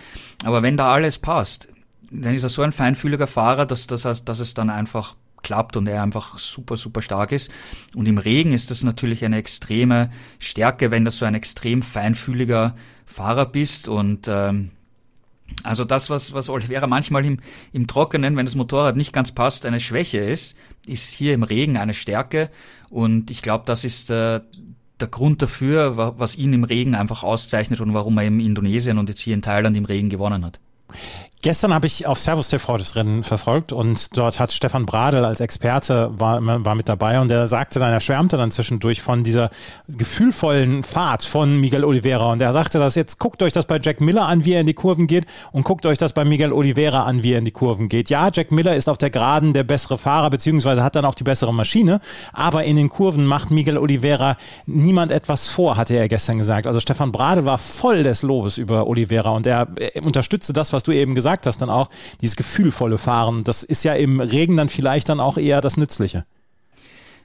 [0.44, 1.68] Aber wenn da alles passt,
[2.10, 5.86] dann ist er so ein feinfühliger Fahrer, dass, dass, dass es dann einfach klappt und
[5.86, 7.50] er einfach super, super stark ist.
[7.94, 12.74] Und im Regen ist das natürlich eine extreme Stärke, wenn du so ein extrem feinfühliger
[13.06, 14.70] Fahrer bist und ähm,
[15.62, 17.40] also das, was, was Oliveira manchmal im,
[17.72, 21.76] im Trockenen, wenn das Motorrad nicht ganz passt, eine Schwäche ist, ist hier im Regen
[21.76, 22.50] eine Stärke.
[22.90, 24.40] Und ich glaube, das ist äh,
[25.00, 29.08] der Grund dafür, was ihn im Regen einfach auszeichnet und warum er in Indonesien und
[29.08, 30.60] jetzt hier in Thailand im Regen gewonnen hat.
[31.44, 35.40] Gestern habe ich auf Servus TV das Rennen verfolgt und dort hat Stefan Bradl als
[35.40, 39.50] Experte war, war mit dabei und er sagte dann, er schwärmte dann zwischendurch von dieser
[39.86, 44.00] gefühlvollen Fahrt von Miguel Oliveira und er sagte das jetzt, guckt euch das bei Jack
[44.00, 47.04] Miller an, wie er in die Kurven geht und guckt euch das bei Miguel Oliveira
[47.04, 48.08] an, wie er in die Kurven geht.
[48.08, 51.24] Ja, Jack Miller ist auf der Geraden der bessere Fahrer, beziehungsweise hat dann auch die
[51.24, 52.00] bessere Maschine,
[52.32, 56.66] aber in den Kurven macht Miguel Oliveira niemand etwas vor, hatte er gestern gesagt.
[56.66, 60.84] Also Stefan Bradl war voll des Lobes über Oliveira und er, er unterstützte das, was
[60.84, 63.44] du eben gesagt gesagt hast, dann auch dieses gefühlvolle Fahren.
[63.44, 66.24] Das ist ja im Regen dann vielleicht dann auch eher das Nützliche.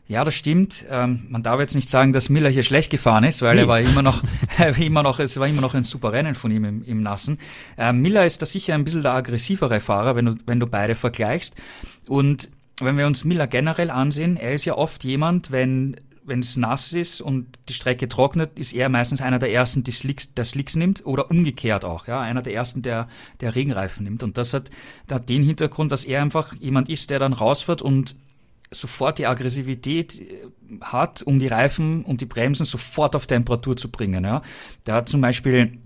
[0.08, 0.86] Ja, das stimmt.
[0.89, 3.62] Ähm, man darf jetzt nicht sagen, dass Miller hier schlecht gefahren ist, weil nee.
[3.62, 4.24] er war immer noch,
[4.80, 7.38] immer noch, es war immer noch ein super Rennen von ihm im, im Nassen.
[7.78, 10.95] Ähm, Miller ist da sicher ein bisschen der aggressivere Fahrer, wenn du, wenn du beide
[10.95, 11.54] vergleichst.
[12.08, 12.50] Und
[12.82, 15.95] wenn wir uns Miller generell ansehen, er ist ja oft jemand, wenn
[16.30, 19.92] wenn es nass ist und die Strecke trocknet, ist er meistens einer der ersten, die
[19.92, 23.08] Slicks, der Slicks nimmt oder umgekehrt auch, ja, einer der ersten, der,
[23.42, 24.24] der Regenreifen nimmt.
[24.24, 24.70] Und das hat,
[25.08, 28.15] das hat den Hintergrund, dass er einfach jemand ist, der dann rausfährt und
[28.72, 30.48] sofort die Aggressivität äh,
[30.82, 34.24] hat, um die Reifen und die Bremsen sofort auf Temperatur zu bringen.
[34.24, 34.42] Ja.
[34.86, 35.80] Der hat zum Beispiel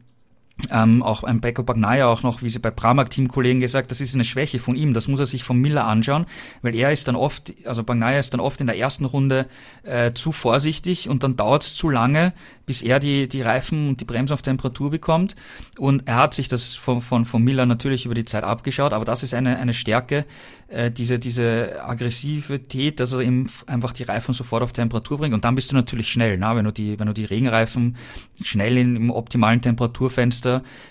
[0.70, 4.14] ähm, auch ein Beko Bagnaya auch noch, wie sie bei Pramac Teamkollegen gesagt, das ist
[4.14, 6.26] eine Schwäche von ihm, das muss er sich von Miller anschauen,
[6.62, 9.48] weil er ist dann oft, also Bagnaya ist dann oft in der ersten Runde
[9.82, 12.34] äh, zu vorsichtig und dann dauert es zu lange,
[12.66, 15.36] bis er die, die Reifen und die Bremsen auf Temperatur bekommt
[15.80, 19.06] und er hat sich das von, von, von Miller natürlich über die Zeit abgeschaut, aber
[19.06, 20.26] das ist eine, eine Stärke,
[20.68, 25.34] äh, diese, diese Aggressivität, dass er eben einfach die Reifen sofort auf Temperatur bringt.
[25.34, 26.56] Und dann bist du natürlich schnell, na?
[26.56, 27.96] wenn du die, wenn du die Regenreifen
[28.42, 30.43] schnell in, im optimalen Temperaturfenster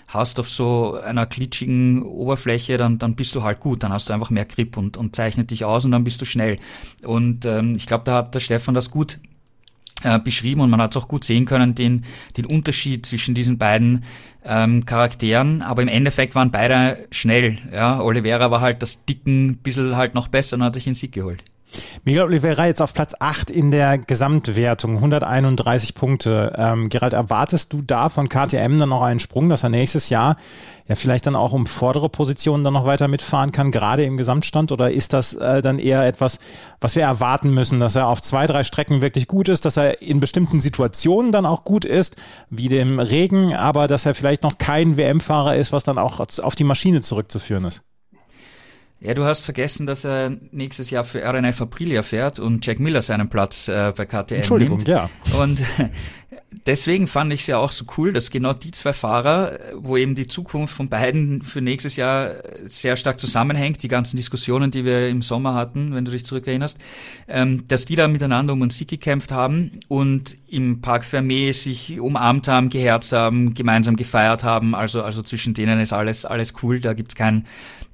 [0.07, 3.83] hast auf so einer glitschigen Oberfläche, dann, dann bist du halt gut.
[3.83, 6.25] Dann hast du einfach mehr Grip und, und zeichnet dich aus und dann bist du
[6.25, 6.59] schnell.
[7.03, 9.19] Und ähm, ich glaube, da hat der Stefan das gut
[10.03, 12.05] äh, beschrieben und man hat es auch gut sehen können, den,
[12.37, 14.03] den Unterschied zwischen diesen beiden
[14.43, 15.61] ähm, Charakteren.
[15.61, 17.57] Aber im Endeffekt waren beide schnell.
[17.71, 21.13] Ja, Oliveira war halt das Dicken bisschen halt noch besser und hat sich den Sieg
[21.13, 21.43] geholt.
[22.03, 26.53] Miguel Oliveira jetzt auf Platz 8 in der Gesamtwertung, 131 Punkte.
[26.57, 30.37] Ähm, Gerald, erwartest du da von KTM dann noch einen Sprung, dass er nächstes Jahr
[30.87, 34.71] ja vielleicht dann auch um vordere Positionen dann noch weiter mitfahren kann, gerade im Gesamtstand?
[34.71, 36.39] Oder ist das äh, dann eher etwas,
[36.81, 40.01] was wir erwarten müssen, dass er auf zwei, drei Strecken wirklich gut ist, dass er
[40.01, 42.17] in bestimmten Situationen dann auch gut ist,
[42.49, 46.55] wie dem Regen, aber dass er vielleicht noch kein WM-Fahrer ist, was dann auch auf
[46.55, 47.83] die Maschine zurückzuführen ist?
[49.03, 53.01] Ja, du hast vergessen, dass er nächstes Jahr für RNF Aprilia fährt und Jack Miller
[53.01, 54.87] seinen Platz äh, bei KTM Entschuldigung, nimmt.
[54.87, 55.09] ja.
[55.37, 55.61] Und
[56.65, 60.15] deswegen fand ich es ja auch so cool, dass genau die zwei Fahrer, wo eben
[60.15, 62.31] die Zukunft von beiden für nächstes Jahr
[62.63, 66.77] sehr stark zusammenhängt, die ganzen Diskussionen, die wir im Sommer hatten, wenn du dich zurückerinnerst,
[67.27, 71.99] ähm, dass die da miteinander um einen Sieg gekämpft haben und im Park Fermé sich
[71.99, 74.75] umarmt haben, geherzt haben, gemeinsam gefeiert haben.
[74.75, 77.45] Also, also zwischen denen ist alles, alles cool, da gibt's kein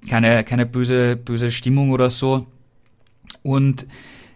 [0.08, 2.46] keine, keine böse, böse Stimmung oder so.
[3.42, 3.86] Und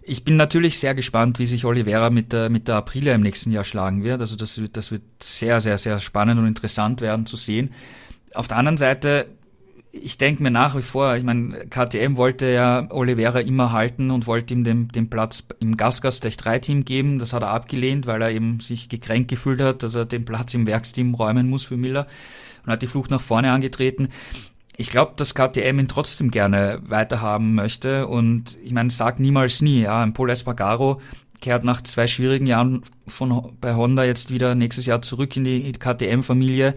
[0.06, 3.52] ich bin natürlich sehr gespannt, wie sich Oliveira mit der, mit der Aprilia im nächsten
[3.52, 4.20] Jahr schlagen wird.
[4.20, 7.72] Also das wird, das wird sehr, sehr, sehr spannend und interessant werden zu sehen.
[8.34, 9.28] Auf der anderen Seite,
[9.92, 14.28] ich denke mir nach wie vor, ich meine, KTM wollte ja Oliveira immer halten und
[14.28, 17.20] wollte ihm den, den Platz im Gasgas Tech 3 Team geben.
[17.20, 20.54] Das hat er abgelehnt, weil er eben sich gekränkt gefühlt hat, dass er den Platz
[20.54, 22.08] im Werksteam räumen muss für Miller
[22.66, 24.10] und hat die Flucht nach vorne angetreten
[24.78, 28.08] ich glaube, dass KTM ihn trotzdem gerne weiterhaben möchte.
[28.08, 29.82] Und ich meine, sag niemals nie.
[29.82, 31.00] Ja, ein Paul Espargaro
[31.42, 35.72] kehrt nach zwei schwierigen Jahren von bei Honda jetzt wieder nächstes Jahr zurück in die
[35.74, 36.76] KTM-Familie.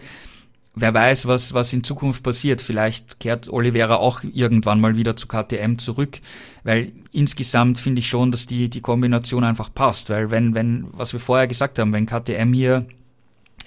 [0.74, 2.61] Wer weiß, was, was in Zukunft passiert.
[2.61, 6.18] Vielleicht kehrt Oliveira auch irgendwann mal wieder zu KTM zurück,
[6.64, 10.11] weil insgesamt finde ich schon, dass die, die Kombination einfach passt.
[10.11, 12.87] Weil wenn, wenn, was wir vorher gesagt haben, wenn KTM hier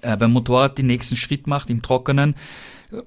[0.02, 2.36] äh, beim Motorrad den nächsten Schritt macht im Trockenen,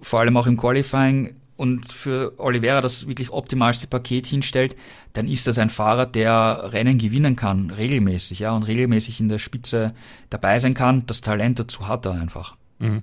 [0.01, 4.77] vor allem auch im Qualifying und für Oliveira das wirklich optimalste Paket hinstellt,
[5.13, 9.39] dann ist das ein Fahrer, der Rennen gewinnen kann, regelmäßig, ja, und regelmäßig in der
[9.39, 9.95] Spitze
[10.31, 11.07] dabei sein kann.
[11.07, 12.57] Das Talent dazu hat er einfach.
[12.79, 13.03] Mhm.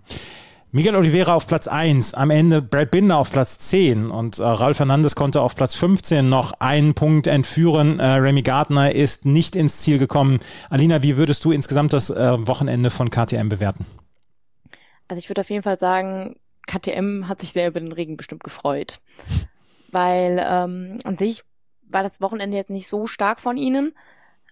[0.71, 4.77] Miguel Oliveira auf Platz 1, am Ende Brad Binder auf Platz 10 und äh, Ralf
[4.77, 7.99] Fernandes konnte auf Platz 15 noch einen Punkt entführen.
[7.99, 10.39] Äh, Remy Gardner ist nicht ins Ziel gekommen.
[10.69, 13.87] Alina, wie würdest du insgesamt das äh, Wochenende von KTM bewerten?
[15.07, 16.35] Also ich würde auf jeden Fall sagen,
[16.69, 18.99] KTM hat sich sehr über den Regen bestimmt gefreut.
[19.91, 21.43] Weil ähm, an sich
[21.89, 23.93] war das Wochenende jetzt nicht so stark von ihnen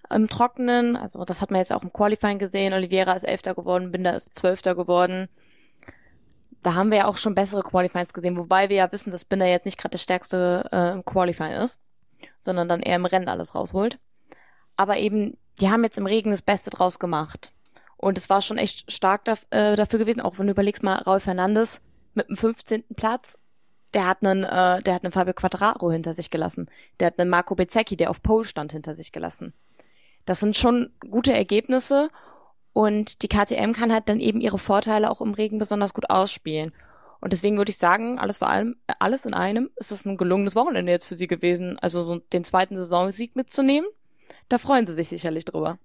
[0.10, 0.96] im Trockenen.
[0.96, 2.74] Also das hat man jetzt auch im Qualifying gesehen.
[2.74, 5.28] Oliveira ist Elfter geworden, Binder ist Zwölfter geworden.
[6.64, 9.46] Da haben wir ja auch schon bessere Qualifyings gesehen, wobei wir ja wissen, dass Binder
[9.46, 11.80] jetzt nicht gerade der stärkste äh, im Qualifying ist,
[12.40, 14.00] sondern dann eher im Rennen alles rausholt.
[14.76, 17.52] Aber eben, die haben jetzt im Regen das Beste draus gemacht.
[17.96, 20.96] Und es war schon echt stark da, äh, dafür gewesen, auch wenn du überlegst mal,
[20.96, 21.82] Raul Fernandes
[22.18, 22.84] mit dem 15.
[22.96, 23.38] Platz,
[23.94, 26.70] der hat einen, äh, der hat einen Fabio Quattraro hinter sich gelassen.
[27.00, 29.54] Der hat einen Marco Bezzecchi, der auf Pole stand, hinter sich gelassen.
[30.26, 32.10] Das sind schon gute Ergebnisse
[32.74, 36.74] und die KTM kann halt dann eben ihre Vorteile auch im Regen besonders gut ausspielen.
[37.22, 40.56] Und deswegen würde ich sagen, alles vor allem, alles in einem, ist es ein gelungenes
[40.56, 43.90] Wochenende jetzt für sie gewesen, also so den zweiten Saisonsieg mitzunehmen.
[44.50, 45.80] Da freuen sie sich sicherlich drüber.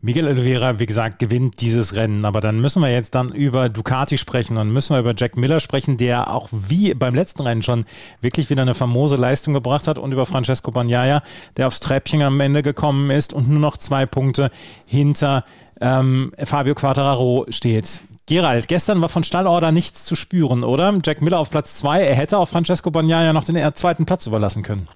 [0.00, 2.24] Miguel Oliveira, wie gesagt, gewinnt dieses Rennen.
[2.24, 5.60] Aber dann müssen wir jetzt dann über Ducati sprechen und müssen wir über Jack Miller
[5.60, 7.84] sprechen, der auch wie beim letzten Rennen schon
[8.20, 11.22] wirklich wieder eine famose Leistung gebracht hat und über Francesco Bagnaia,
[11.56, 14.50] der aufs Treppchen am Ende gekommen ist und nur noch zwei Punkte
[14.86, 15.44] hinter
[15.80, 18.00] ähm, Fabio Quattararo steht.
[18.26, 20.96] Gerald, gestern war von Stallorder nichts zu spüren, oder?
[21.04, 22.02] Jack Miller auf Platz zwei.
[22.02, 24.88] Er hätte auch Francesco Bagnaia noch den zweiten Platz überlassen können.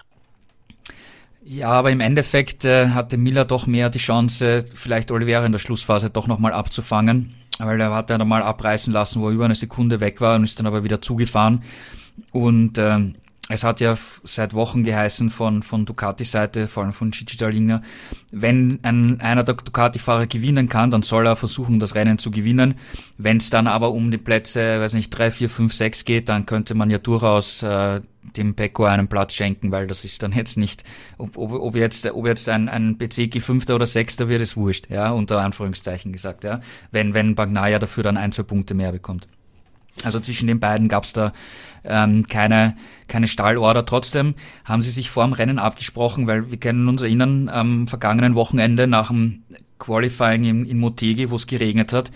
[1.49, 5.59] Ja, aber im Endeffekt äh, hatte Miller doch mehr die Chance, vielleicht Oliveira in der
[5.59, 9.55] Schlussphase doch nochmal abzufangen, weil er hat ja nochmal abreißen lassen, wo er über eine
[9.55, 11.63] Sekunde weg war und ist dann aber wieder zugefahren.
[12.33, 12.99] Und äh,
[13.47, 17.81] es hat ja seit Wochen geheißen von, von Ducati-Seite, vor allem von Gigi Dalinger,
[18.29, 22.75] wenn ein, einer der Ducati-Fahrer gewinnen kann, dann soll er versuchen, das Rennen zu gewinnen.
[23.17, 26.45] Wenn es dann aber um die Plätze, weiß nicht, drei, vier, fünf, sechs geht, dann
[26.45, 28.01] könnte man ja durchaus äh,
[28.37, 30.83] dem Pecco einen Platz schenken, weil das ist dann jetzt nicht,
[31.17, 34.89] ob, ob, ob jetzt, ob jetzt ein, ein Bezeki Fünfter oder Sechster wird, ist wurscht,
[34.89, 39.27] ja, unter Anführungszeichen gesagt, ja, wenn, wenn Bagnaia dafür dann ein, zwei Punkte mehr bekommt.
[40.03, 41.33] Also zwischen den beiden gab es da
[41.83, 42.75] ähm, keine,
[43.07, 43.85] keine Stallorder.
[43.85, 48.35] Trotzdem haben sie sich vor dem Rennen abgesprochen, weil wir können uns erinnern, am vergangenen
[48.35, 49.43] Wochenende nach dem
[49.79, 52.11] Qualifying in, in Motegi, wo es geregnet hat,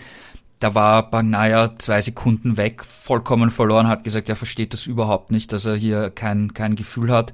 [0.62, 5.52] da war Bagnaia zwei Sekunden weg, vollkommen verloren, hat gesagt, er versteht das überhaupt nicht,
[5.52, 7.32] dass er hier kein, kein Gefühl hat.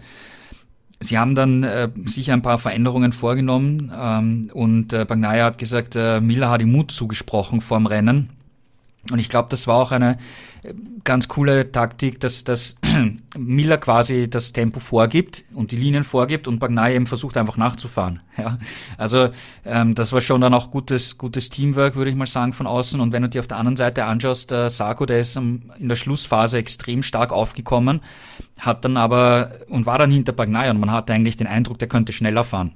[1.00, 5.94] Sie haben dann äh, sicher ein paar Veränderungen vorgenommen ähm, und äh, Bagnaia hat gesagt,
[5.94, 8.30] äh, Miller hat ihm Mut zugesprochen vor dem Rennen
[9.10, 10.18] und ich glaube, das war auch eine
[10.62, 12.76] äh, ganz coole Taktik, dass, dass
[13.38, 18.20] Miller quasi das Tempo vorgibt und die Linien vorgibt und Bagnai eben versucht einfach nachzufahren.
[18.38, 18.56] Ja,
[18.96, 19.30] also
[19.64, 23.00] ähm, das war schon dann auch gutes gutes Teamwork, würde ich mal sagen von außen.
[23.00, 25.96] Und wenn du dir auf der anderen Seite anschaust, der Sarko, der ist in der
[25.96, 28.00] Schlussphase extrem stark aufgekommen,
[28.60, 31.88] hat dann aber und war dann hinter Bagnai und man hatte eigentlich den Eindruck, der
[31.88, 32.74] könnte schneller fahren.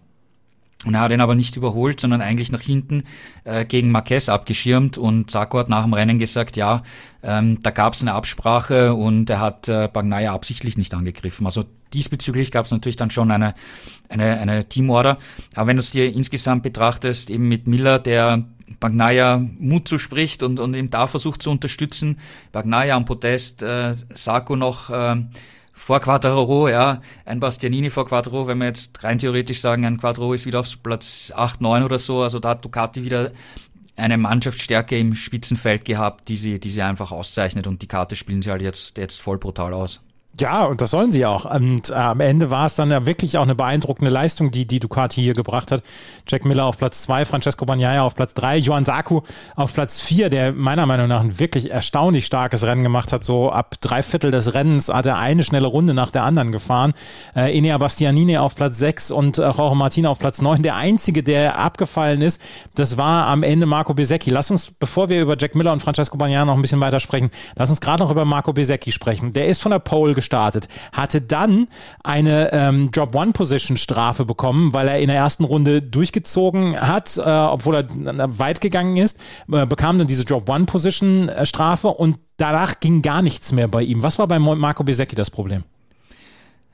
[0.84, 3.04] Und er hat ihn aber nicht überholt, sondern eigentlich nach hinten
[3.44, 4.98] äh, gegen Marquez abgeschirmt.
[4.98, 6.82] Und Sarko hat nach dem Rennen gesagt, ja,
[7.22, 11.46] ähm, da gab es eine Absprache und er hat äh, Bagnaia absichtlich nicht angegriffen.
[11.46, 13.54] Also diesbezüglich gab es natürlich dann schon eine,
[14.08, 15.18] eine, eine Teamorder.
[15.54, 18.44] Aber wenn du es dir insgesamt betrachtest, eben mit Miller, der
[18.80, 22.18] Bagnaia Mut zuspricht und, und ihm da versucht zu unterstützen,
[22.50, 24.90] Bagnaia am Podest, äh, Sarko noch...
[24.90, 25.16] Äh,
[25.72, 30.32] vor Quattro, ja, ein Bastianini vor Quattro, wenn wir jetzt rein theoretisch sagen, ein Quattro
[30.34, 33.32] ist wieder auf Platz 8, 9 oder so, also da hat Ducati wieder
[33.96, 38.42] eine Mannschaftsstärke im Spitzenfeld gehabt, die sie, die sie einfach auszeichnet und die Karte spielen
[38.42, 40.00] sie halt jetzt, jetzt voll brutal aus.
[40.40, 41.44] Ja, und das sollen sie auch.
[41.44, 44.80] Und äh, am Ende war es dann ja wirklich auch eine beeindruckende Leistung, die die
[44.80, 45.82] Ducati hier gebracht hat.
[46.26, 49.20] Jack Miller auf Platz zwei, Francesco Bagnaia auf Platz drei, Johann Saku
[49.56, 53.24] auf Platz vier, der meiner Meinung nach ein wirklich erstaunlich starkes Rennen gemacht hat.
[53.24, 56.94] So ab drei Viertel des Rennens hat er eine schnelle Runde nach der anderen gefahren.
[57.36, 60.62] Äh, Enea Bastianini auf Platz sechs und äh, Jorge Martina auf Platz neun.
[60.62, 62.40] Der einzige, der abgefallen ist,
[62.74, 64.30] das war am Ende Marco Besecchi.
[64.30, 67.30] Lass uns, bevor wir über Jack Miller und Francesco Bagnaia noch ein bisschen weiter sprechen,
[67.54, 69.32] lass uns gerade noch über Marco Besecchi sprechen.
[69.32, 71.66] Der ist von der Pole gestartet, hatte dann
[72.04, 78.38] eine ähm, Drop-One-Position-Strafe bekommen, weil er in der ersten Runde durchgezogen hat, äh, obwohl er
[78.38, 83.82] weit gegangen ist, äh, bekam dann diese Drop-One-Position-Strafe und danach ging gar nichts mehr bei
[83.82, 84.02] ihm.
[84.02, 85.64] Was war bei Marco Besecchi das Problem?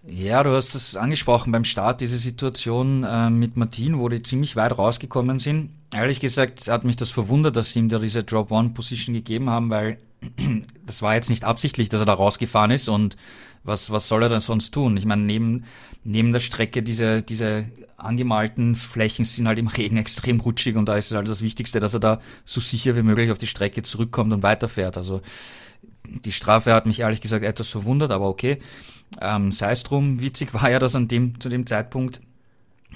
[0.07, 4.57] Ja, du hast es angesprochen beim Start, diese Situation äh, mit Martin, wo die ziemlich
[4.57, 5.71] weit rausgekommen sind.
[5.93, 9.99] Ehrlich gesagt hat mich das verwundert, dass sie ihm da diese Drop-One-Position gegeben haben, weil
[10.87, 13.17] das war jetzt nicht absichtlich, dass er da rausgefahren ist und
[13.65, 14.97] was, was soll er denn sonst tun?
[14.97, 15.65] Ich meine, neben,
[16.05, 20.97] neben der Strecke, diese, diese angemalten Flächen sind halt im Regen extrem rutschig und da
[20.97, 23.83] ist es halt das Wichtigste, dass er da so sicher wie möglich auf die Strecke
[23.83, 24.97] zurückkommt und weiterfährt.
[24.97, 25.21] Also
[26.07, 28.59] die Strafe hat mich ehrlich gesagt etwas verwundert, aber okay.
[29.21, 32.21] Ähm, Sei es drum, witzig war ja, dass an dem, zu dem Zeitpunkt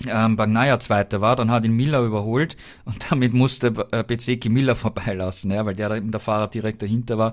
[0.07, 4.77] ähm, Bagnaia Zweiter war, dann hat ihn Miller überholt und damit musste äh, Bezeki Miller
[4.77, 7.33] vorbeilassen, ja, weil der, der Fahrer direkt dahinter war,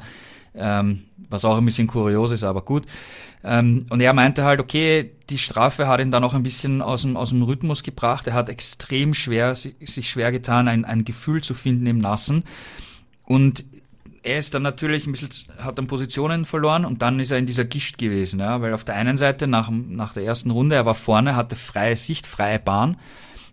[0.56, 2.86] ähm, was auch ein bisschen kurios ist, aber gut.
[3.44, 7.04] Ähm, und er meinte halt, okay, die Strafe hat ihn dann auch ein bisschen aus
[7.04, 8.28] dem, aus dem Rhythmus gebracht.
[8.28, 12.44] Er hat extrem schwer, sich schwer getan, ein, ein Gefühl zu finden im Nassen.
[13.24, 13.64] Und
[14.24, 15.30] er ist dann natürlich ein bisschen,
[15.60, 18.84] hat dann Positionen verloren und dann ist er in dieser Gischt gewesen, ja, weil auf
[18.84, 22.60] der einen Seite nach, nach der ersten Runde, er war vorne, hatte freie Sicht, freie
[22.60, 22.98] Bahn.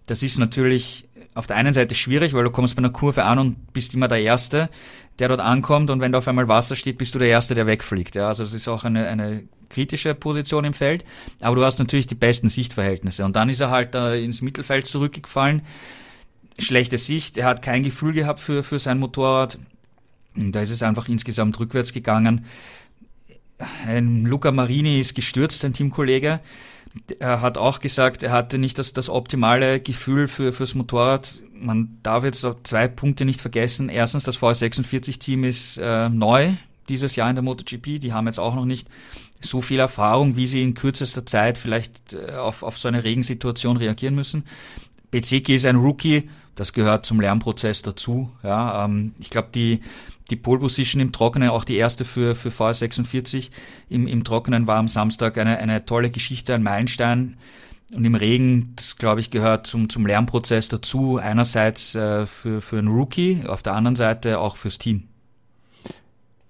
[0.07, 3.39] Das ist natürlich auf der einen Seite schwierig, weil du kommst bei einer Kurve an
[3.39, 4.71] und bist immer der Erste,
[5.19, 7.67] der dort ankommt und wenn da auf einmal Wasser steht, bist du der Erste, der
[7.67, 8.15] wegfliegt.
[8.15, 11.05] Ja, also es ist auch eine, eine kritische Position im Feld,
[11.41, 14.87] aber du hast natürlich die besten Sichtverhältnisse und dann ist er halt da ins Mittelfeld
[14.87, 15.63] zurückgefallen.
[16.59, 19.59] Schlechte Sicht, er hat kein Gefühl gehabt für, für sein Motorrad.
[20.37, 22.45] Da ist es einfach insgesamt rückwärts gegangen.
[23.87, 26.41] Ein Luca Marini ist gestürzt, ein Teamkollege.
[27.19, 31.99] Er hat auch gesagt, er hatte nicht das, das optimale Gefühl für, fürs Motorrad man
[32.03, 33.89] darf jetzt zwei Punkte nicht vergessen.
[33.89, 36.55] Erstens, das VR46-Team ist äh, neu
[36.89, 38.01] dieses Jahr in der MotoGP.
[38.01, 38.89] Die haben jetzt auch noch nicht
[39.41, 43.77] so viel Erfahrung, wie sie in kürzester Zeit vielleicht äh, auf, auf so eine Regensituation
[43.77, 44.45] reagieren müssen.
[45.11, 48.31] Bezeki ist ein Rookie, das gehört zum Lernprozess dazu.
[48.43, 49.81] Ja, ähm, ich glaube, die,
[50.31, 53.51] die Pole Position im Trockenen, auch die erste für, für VR46
[53.89, 57.37] im, im Trockenen war am Samstag eine, eine tolle Geschichte, ein Meilenstein.
[57.95, 61.19] Und im Regen, das glaube ich, gehört zum, zum Lernprozess dazu.
[61.19, 65.09] Einerseits äh, für, für einen Rookie, auf der anderen Seite auch fürs Team.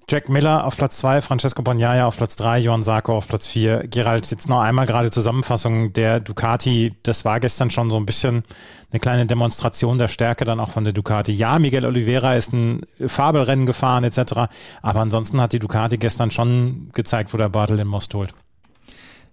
[0.08, 3.88] Jack Miller auf Platz 2, Francesco Bagnaia auf Platz 3, Johann Sarko auf Platz 4.
[3.88, 6.94] Gerald, jetzt noch einmal gerade Zusammenfassung der Ducati.
[7.02, 8.44] Das war gestern schon so ein bisschen
[8.92, 11.32] eine kleine Demonstration der Stärke dann auch von der Ducati.
[11.32, 14.48] Ja, Miguel Oliveira ist ein Fabelrennen gefahren etc.
[14.80, 18.32] Aber ansonsten hat die Ducati gestern schon gezeigt, wo der Bartel den Most holt.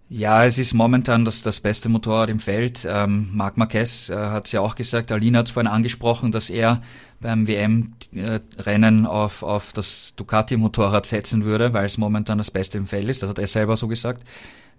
[0.10, 2.86] Ja, es ist momentan das, das beste Motorrad im Feld.
[2.88, 6.50] Ähm, Marc Marquez äh, hat es ja auch gesagt, Alina hat es vorhin angesprochen, dass
[6.50, 6.82] er
[7.20, 13.10] beim WM-Rennen auf, auf das Ducati-Motorrad setzen würde, weil es momentan das beste im Feld
[13.10, 13.24] ist.
[13.24, 14.24] Das hat er selber so gesagt.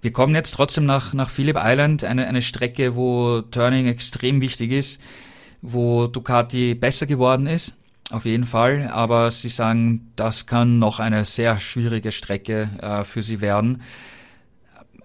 [0.03, 4.71] Wir kommen jetzt trotzdem nach, nach Phillip Island, eine, eine Strecke, wo Turning extrem wichtig
[4.71, 5.01] ist,
[5.63, 7.75] wo Ducati besser geworden ist.
[8.11, 13.23] Auf jeden Fall, aber sie sagen, das kann noch eine sehr schwierige Strecke äh, für
[13.23, 13.81] sie werden.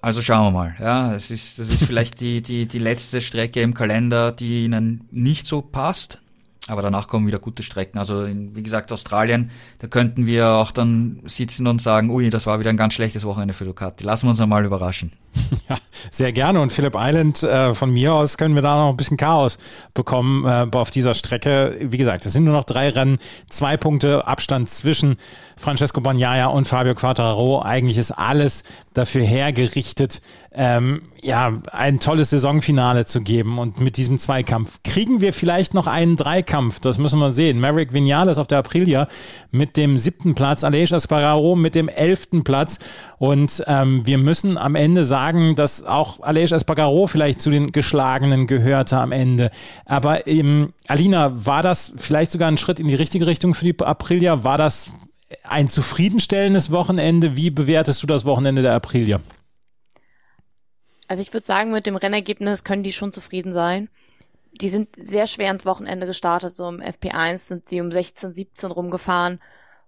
[0.01, 0.75] Also schauen wir mal.
[0.79, 5.07] Ja, es ist, das ist vielleicht die, die, die letzte Strecke im Kalender, die ihnen
[5.11, 6.21] nicht so passt.
[6.69, 7.97] Aber danach kommen wieder gute Strecken.
[7.97, 12.45] Also in, wie gesagt, Australien, da könnten wir auch dann sitzen und sagen, ui, das
[12.45, 14.03] war wieder ein ganz schlechtes Wochenende für Ducati.
[14.03, 15.11] Lassen wir uns einmal überraschen.
[15.69, 15.77] Ja,
[16.09, 16.61] sehr gerne.
[16.61, 19.57] Und Phillip Island, äh, von mir aus können wir da noch ein bisschen Chaos
[19.93, 21.75] bekommen äh, auf dieser Strecke.
[21.79, 25.17] Wie gesagt, es sind nur noch drei Rennen, zwei Punkte Abstand zwischen
[25.57, 27.61] Francesco Bagnaia und Fabio Quattararo.
[27.61, 33.59] Eigentlich ist alles dafür hergerichtet, ähm, ja, ein tolles Saisonfinale zu geben.
[33.59, 36.79] Und mit diesem Zweikampf kriegen wir vielleicht noch einen Dreikampf.
[36.79, 37.59] Das müssen wir sehen.
[37.59, 39.07] Maverick Vinales auf der Aprilia
[39.51, 42.79] mit dem siebten Platz, Aleix Espargaro mit dem elften Platz.
[43.19, 48.47] Und ähm, wir müssen am Ende sagen, dass auch Aleix Espargaro vielleicht zu den Geschlagenen
[48.47, 49.51] gehörte am Ende.
[49.85, 53.79] Aber ähm, Alina, war das vielleicht sogar ein Schritt in die richtige Richtung für die
[53.79, 54.43] Aprilia?
[54.43, 54.91] War das
[55.43, 57.35] ein zufriedenstellendes Wochenende?
[57.35, 59.19] Wie bewertest du das Wochenende der Aprilia?
[61.09, 63.89] Also ich würde sagen, mit dem Rennergebnis können die schon zufrieden sein.
[64.51, 68.69] Die sind sehr schwer ins Wochenende gestartet, so im FP1 sind sie um 16, 17
[68.69, 69.39] rumgefahren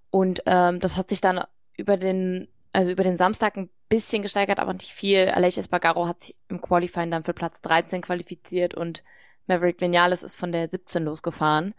[0.10, 1.44] und ähm, das hat sich dann
[1.78, 5.30] über den, also über den Samstag ein bisschen gesteigert, aber nicht viel.
[5.30, 9.04] Aleix Espargaro hat sich im Qualifying dann für Platz 13 qualifiziert und
[9.46, 11.76] Maverick Vinales ist von der 17 losgefahren.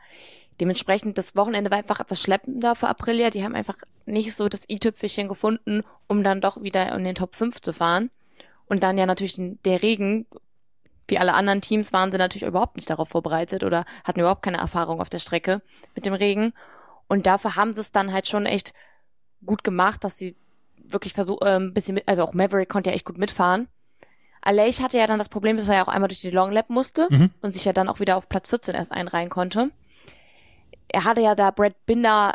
[0.61, 3.31] Dementsprechend, das Wochenende war einfach etwas schleppender für Aprilia.
[3.31, 7.35] Die haben einfach nicht so das i-Tüpfelchen gefunden, um dann doch wieder in den Top
[7.35, 8.11] 5 zu fahren.
[8.73, 10.27] Und dann ja natürlich der Regen,
[11.07, 14.57] wie alle anderen Teams waren sie natürlich überhaupt nicht darauf vorbereitet oder hatten überhaupt keine
[14.57, 15.61] Erfahrung auf der Strecke
[15.95, 16.55] mit dem Regen.
[17.07, 18.73] Und dafür haben sie es dann halt schon echt
[19.45, 20.37] gut gemacht, dass sie
[20.79, 23.69] wirklich versuchen, äh, ein bisschen mit, also auch Maverick konnte ja echt gut mitfahren.
[24.41, 26.71] Aleix hatte ja dann das Problem, dass er ja auch einmal durch die Long Lap
[26.71, 27.31] musste mhm.
[27.43, 29.71] und sich ja dann auch wieder auf Platz 14 erst einreihen konnte
[30.93, 32.35] er hatte ja da Brad Binder,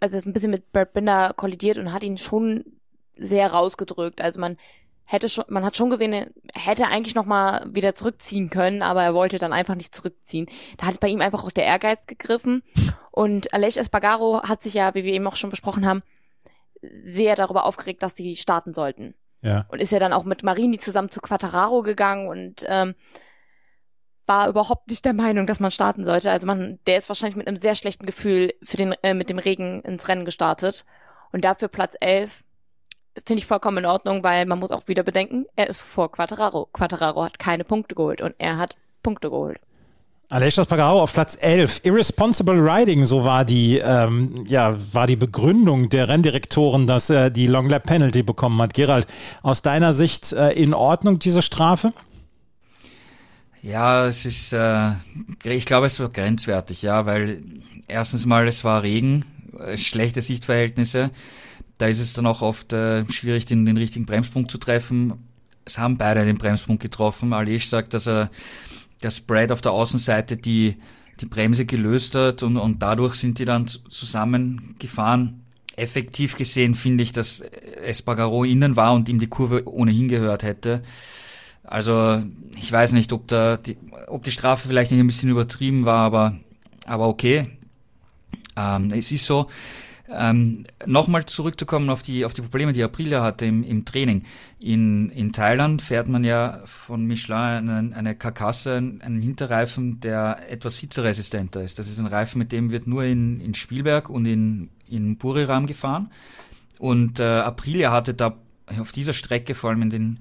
[0.00, 2.64] also ist ein bisschen mit Brad Binder kollidiert und hat ihn schon
[3.16, 4.20] sehr rausgedrückt.
[4.20, 4.56] Also man
[5.10, 9.02] hätte schon, man hat schon gesehen, er hätte eigentlich noch mal wieder zurückziehen können, aber
[9.02, 10.46] er wollte dann einfach nicht zurückziehen.
[10.76, 12.62] Da hat bei ihm einfach auch der Ehrgeiz gegriffen.
[13.10, 16.02] Und Aleix Espargaro hat sich ja, wie wir eben auch schon besprochen haben,
[17.04, 19.14] sehr darüber aufgeregt, dass sie starten sollten.
[19.40, 19.64] Ja.
[19.70, 22.94] Und ist ja dann auch mit Marini zusammen zu Quattararo gegangen und ähm,
[24.26, 26.30] war überhaupt nicht der Meinung, dass man starten sollte.
[26.30, 29.38] Also man, der ist wahrscheinlich mit einem sehr schlechten Gefühl für den, äh, mit dem
[29.38, 30.84] Regen ins Rennen gestartet.
[31.32, 32.44] Und dafür Platz 11
[33.24, 36.68] finde ich vollkommen in Ordnung, weil man muss auch wieder bedenken, er ist vor Quattararo.
[36.72, 39.58] Quattararo hat keine Punkte geholt und er hat Punkte geholt.
[40.30, 41.80] Aleix Espargaro auf Platz 11.
[41.84, 47.46] Irresponsible Riding, so war die, ähm, ja, war die Begründung der Renndirektoren, dass er die
[47.46, 48.74] Long Lap Penalty bekommen hat.
[48.74, 49.06] Gerald,
[49.42, 51.94] aus deiner Sicht äh, in Ordnung diese Strafe?
[53.62, 54.92] Ja, es ist, äh,
[55.44, 57.40] ich glaube, es war grenzwertig, ja, weil
[57.88, 59.24] erstens mal, es war Regen,
[59.58, 61.10] äh, schlechte Sichtverhältnisse.
[61.78, 65.14] Da ist es dann auch oft äh, schwierig, den, den richtigen Bremspunkt zu treffen.
[65.64, 67.32] Es haben beide den Bremspunkt getroffen.
[67.32, 68.30] Alish sagt, dass er
[69.02, 70.76] der Spread auf der Außenseite die,
[71.20, 75.44] die Bremse gelöst hat und, und dadurch sind die dann zusammengefahren.
[75.76, 80.82] Effektiv gesehen finde ich, dass Espargaro innen war und ihm die Kurve ohnehin gehört hätte.
[81.62, 82.22] Also
[82.56, 83.76] ich weiß nicht, ob, da die,
[84.08, 86.40] ob die Strafe vielleicht nicht ein bisschen übertrieben war, aber,
[86.86, 87.58] aber okay.
[88.56, 89.48] Ähm, es ist so.
[90.10, 94.24] Ähm, Nochmal zurückzukommen auf die, auf die Probleme, die Aprilia hatte im, im Training.
[94.58, 100.78] In, in Thailand fährt man ja von Michelin eine, eine Karkasse, einen Hinterreifen, der etwas
[100.78, 101.78] sitzresistenter ist.
[101.78, 105.66] Das ist ein Reifen, mit dem wird nur in, in Spielberg und in, in Buriram
[105.66, 106.10] gefahren.
[106.78, 108.36] Und äh, Aprilia hatte da
[108.78, 110.20] auf dieser Strecke, vor allem in den,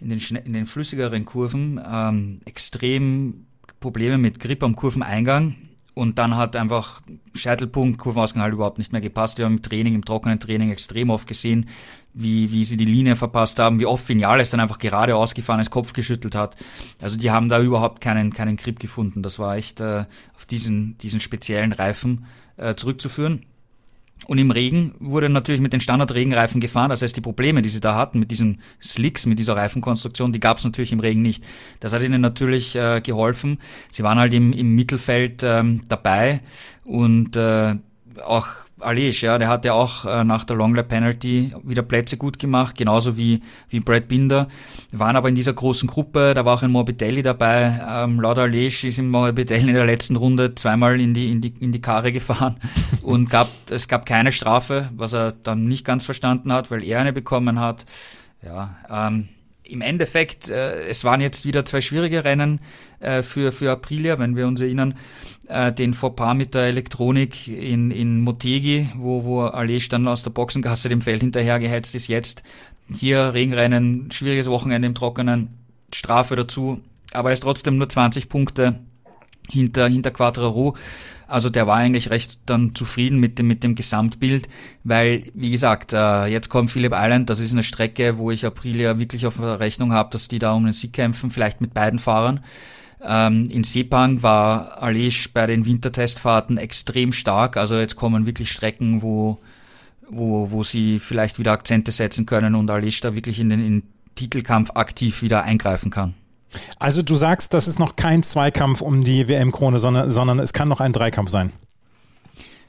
[0.00, 3.46] in den, in den flüssigeren Kurven, ähm, extrem
[3.80, 5.56] Probleme mit Grip am Kurveneingang
[5.94, 7.02] und dann hat einfach
[7.34, 9.38] Scheitelpunkt, Kurvenausgang halt überhaupt nicht mehr gepasst.
[9.38, 11.68] Wir haben im Training, im trockenen Training extrem oft gesehen,
[12.14, 15.70] wie, wie sie die Linie verpasst haben, wie oft Vinales dann einfach gerade ausgefahren ist,
[15.70, 16.56] Kopf geschüttelt hat.
[17.00, 19.22] Also die haben da überhaupt keinen, keinen Grip gefunden.
[19.22, 22.26] Das war echt äh, auf diesen, diesen speziellen Reifen
[22.56, 23.44] äh, zurückzuführen.
[24.26, 26.90] Und im Regen wurde natürlich mit den Standard-Regenreifen gefahren.
[26.90, 30.40] Das heißt, die Probleme, die sie da hatten mit diesen Slicks, mit dieser Reifenkonstruktion, die
[30.40, 31.44] gab es natürlich im Regen nicht.
[31.80, 33.58] Das hat ihnen natürlich äh, geholfen.
[33.90, 36.40] Sie waren halt im, im Mittelfeld ähm, dabei
[36.84, 37.76] und äh,
[38.24, 38.46] auch
[38.82, 42.38] Alish, ja, der hat ja auch äh, nach der Long Lap Penalty wieder Plätze gut
[42.38, 44.48] gemacht, genauso wie, wie Brad Binder.
[44.92, 47.80] Waren aber in dieser großen Gruppe, da war auch ein Morbidelli dabei.
[47.88, 51.54] Ähm, laut Alish ist im Morbidelli in der letzten Runde zweimal in die, in die,
[51.60, 52.56] in die Karre gefahren
[53.02, 57.00] und gab, es gab keine Strafe, was er dann nicht ganz verstanden hat, weil er
[57.00, 57.86] eine bekommen hat.
[58.42, 59.28] Ja, ähm,
[59.64, 62.60] im Endeffekt, äh, es waren jetzt wieder zwei schwierige Rennen
[63.00, 64.94] äh, für, für Aprilia, wenn wir uns erinnern,
[65.52, 70.30] äh, den Fauxpas mit der Elektronik in, in Motegi, wo, wo Alej dann aus der
[70.30, 72.42] Boxengasse dem Feld hinterhergeheizt ist jetzt.
[72.92, 75.48] Hier Regenrennen, schwieriges Wochenende im Trockenen,
[75.94, 76.80] Strafe dazu,
[77.12, 78.80] aber er ist trotzdem nur 20 Punkte
[79.48, 80.74] hinter, hinter Quattro
[81.32, 84.50] also der war eigentlich recht dann zufrieden mit dem, mit dem Gesamtbild,
[84.84, 88.98] weil, wie gesagt, äh, jetzt kommt Phillip Island, das ist eine Strecke, wo ich Aprilia
[88.98, 91.98] wirklich auf der Rechnung habe, dass die da um den Sieg kämpfen, vielleicht mit beiden
[91.98, 92.40] Fahrern.
[93.04, 99.02] Ähm, in Sepang war Alish bei den Wintertestfahrten extrem stark, also jetzt kommen wirklich Strecken,
[99.02, 99.38] wo,
[100.08, 103.80] wo, wo sie vielleicht wieder Akzente setzen können und Alish da wirklich in den, in
[103.80, 106.14] den Titelkampf aktiv wieder eingreifen kann.
[106.78, 110.68] Also du sagst, das ist noch kein Zweikampf um die WM-Krone, sondern, sondern es kann
[110.68, 111.52] noch ein Dreikampf sein.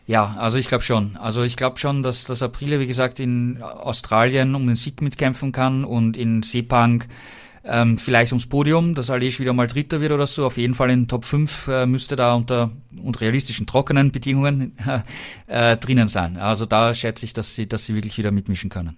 [0.06, 1.16] Ja, also ich glaube schon.
[1.18, 5.52] Also ich glaube schon, dass das April, wie gesagt, in Australien um den Sieg mitkämpfen
[5.52, 7.06] kann und in Sepang
[7.64, 10.46] ähm, vielleicht ums Podium, dass Alej wieder mal Dritter wird oder so.
[10.46, 14.74] Auf jeden Fall in Top 5 äh, müsste da unter, unter realistischen, trockenen Bedingungen
[15.48, 16.38] äh, drinnen sein.
[16.38, 18.98] Also da schätze ich, dass sie, dass sie wirklich wieder mitmischen können.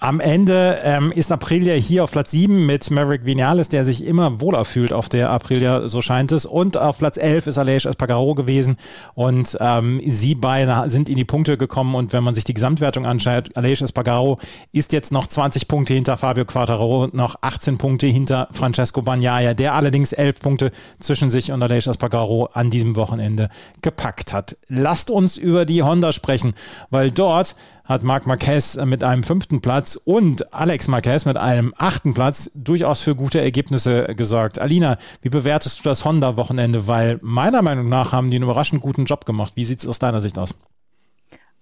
[0.00, 4.40] Am Ende ähm, ist Aprilia hier auf Platz 7 mit Maverick Vinales, der sich immer
[4.40, 6.46] wohler fühlt auf der Aprilia, so scheint es.
[6.46, 8.76] Und auf Platz 11 ist Aleix Espargaro gewesen.
[9.14, 11.96] Und ähm, sie beide sind in die Punkte gekommen.
[11.96, 14.38] Und wenn man sich die Gesamtwertung anschaut, Aleix Espargaro
[14.70, 19.74] ist jetzt noch 20 Punkte hinter Fabio Quartararo, noch 18 Punkte hinter Francesco Bagnaia, der
[19.74, 20.70] allerdings 11 Punkte
[21.00, 23.48] zwischen sich und Aleix Espargaro an diesem Wochenende
[23.82, 24.56] gepackt hat.
[24.68, 26.54] Lasst uns über die Honda sprechen,
[26.88, 27.56] weil dort
[27.88, 33.02] hat Marc Marquez mit einem fünften Platz und Alex Marquez mit einem achten Platz durchaus
[33.02, 34.58] für gute Ergebnisse gesorgt.
[34.58, 36.86] Alina, wie bewertest du das Honda-Wochenende?
[36.86, 39.54] Weil meiner Meinung nach haben die einen überraschend guten Job gemacht.
[39.56, 40.54] Wie sieht es aus deiner Sicht aus?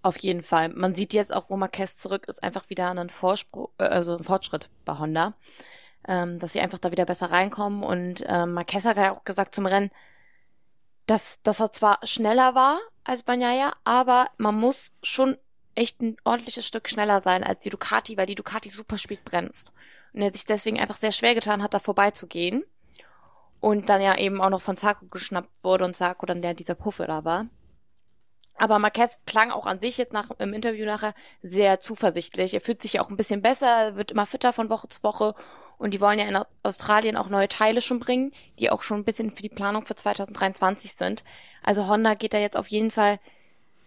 [0.02, 0.70] Auf jeden Fall.
[0.70, 4.24] Man sieht jetzt auch, wo Marquez zurück ist, einfach wieder einen Vorspruch, äh, also einen
[4.24, 5.34] Fortschritt bei Honda.
[6.08, 7.84] Ähm, dass sie einfach da wieder besser reinkommen.
[7.84, 9.90] Und ähm, Marquez hat ja auch gesagt zum Rennen,
[11.06, 15.36] dass, dass er zwar schneller war als Banyaya, aber man muss schon
[15.76, 19.72] echt ein ordentliches Stück schneller sein als die Ducati, weil die Ducati super spät bremst.
[20.12, 22.64] Und er sich deswegen einfach sehr schwer getan hat, da vorbeizugehen.
[23.60, 26.74] Und dann ja eben auch noch von Sarko geschnappt wurde und Sarko dann der dieser
[26.74, 27.46] Puffe da war.
[28.58, 32.54] Aber Marquez klang auch an sich jetzt nach, im Interview nachher sehr zuversichtlich.
[32.54, 35.34] Er fühlt sich ja auch ein bisschen besser, wird immer fitter von Woche zu Woche.
[35.78, 39.04] Und die wollen ja in Australien auch neue Teile schon bringen, die auch schon ein
[39.04, 41.22] bisschen für die Planung für 2023 sind.
[41.62, 43.18] Also Honda geht da jetzt auf jeden Fall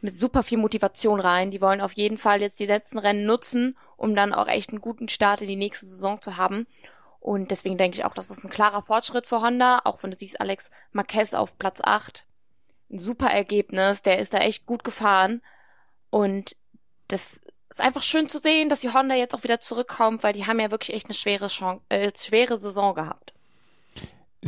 [0.01, 1.51] mit super viel Motivation rein.
[1.51, 4.81] Die wollen auf jeden Fall jetzt die letzten Rennen nutzen, um dann auch echt einen
[4.81, 6.67] guten Start in die nächste Saison zu haben.
[7.19, 10.17] Und deswegen denke ich auch, das ist ein klarer Fortschritt für Honda, auch wenn du
[10.17, 12.25] siehst, Alex Marquez auf Platz 8.
[12.91, 15.41] Ein super Ergebnis, der ist da echt gut gefahren.
[16.09, 16.55] Und
[17.07, 20.47] das ist einfach schön zu sehen, dass die Honda jetzt auch wieder zurückkommt, weil die
[20.47, 23.33] haben ja wirklich echt eine schwere, Chance, äh, schwere Saison gehabt.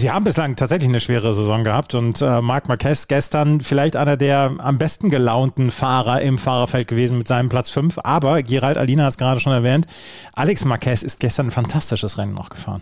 [0.01, 4.17] Sie haben bislang tatsächlich eine schwere Saison gehabt und äh, Marc Marquez gestern vielleicht einer
[4.17, 7.99] der am besten gelaunten Fahrer im Fahrerfeld gewesen mit seinem Platz 5.
[8.03, 9.85] Aber Gerald Alina hat es gerade schon erwähnt,
[10.33, 12.81] Alex Marquez ist gestern ein fantastisches Rennen noch gefahren.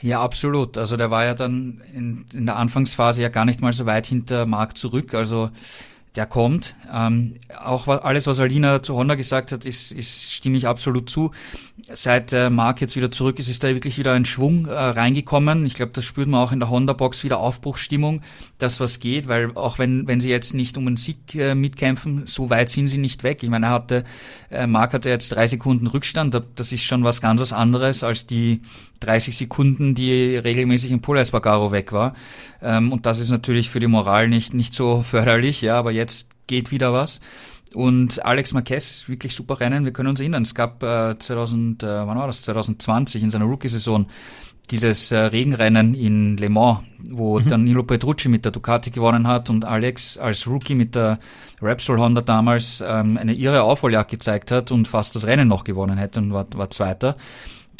[0.00, 0.76] Ja, absolut.
[0.76, 4.08] Also der war ja dann in, in der Anfangsphase ja gar nicht mal so weit
[4.08, 5.14] hinter Marc zurück.
[5.14, 5.50] Also
[6.18, 6.74] der kommt.
[6.92, 11.30] Ähm, auch alles, was Alina zu Honda gesagt hat, ist, ist stimme ich absolut zu.
[11.92, 15.64] Seit äh, Mark jetzt wieder zurück ist, ist da wirklich wieder ein Schwung äh, reingekommen.
[15.64, 18.22] Ich glaube, das spürt man auch in der Honda-Box wieder Aufbruchsstimmung,
[18.58, 22.26] dass was geht, weil auch wenn, wenn sie jetzt nicht um einen Sieg äh, mitkämpfen,
[22.26, 23.44] so weit sind sie nicht weg.
[23.44, 24.04] Ich meine, er hatte,
[24.50, 28.26] äh, Mark hatte jetzt drei Sekunden Rückstand, das ist schon was ganz was anderes als
[28.26, 28.60] die
[29.00, 32.14] 30 Sekunden, die regelmäßig im Pol Espargaro weg war.
[32.60, 36.07] Ähm, und das ist natürlich für die Moral nicht, nicht so förderlich, ja, aber jetzt
[36.46, 37.20] geht wieder was.
[37.74, 39.84] Und Alex Marquez, wirklich super Rennen.
[39.84, 42.42] Wir können uns erinnern, es gab äh, 2000, äh, wann war das?
[42.42, 44.06] 2020 in seiner Rookie-Saison
[44.70, 47.48] dieses äh, Regenrennen in Le Mans, wo mhm.
[47.48, 51.18] Danilo Petrucci mit der Ducati gewonnen hat und Alex als Rookie mit der
[51.62, 55.98] Repsol Honda damals ähm, eine irre Aufholjagd gezeigt hat und fast das Rennen noch gewonnen
[55.98, 57.16] hätte und war, war Zweiter.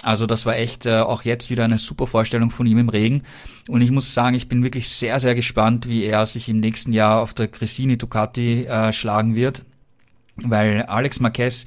[0.05, 3.23] Also das war echt äh, auch jetzt wieder eine super Vorstellung von ihm im Regen.
[3.67, 6.93] Und ich muss sagen, ich bin wirklich sehr, sehr gespannt, wie er sich im nächsten
[6.93, 9.63] Jahr auf der Cressini Ducati äh, schlagen wird.
[10.37, 11.65] Weil Alex Marquez,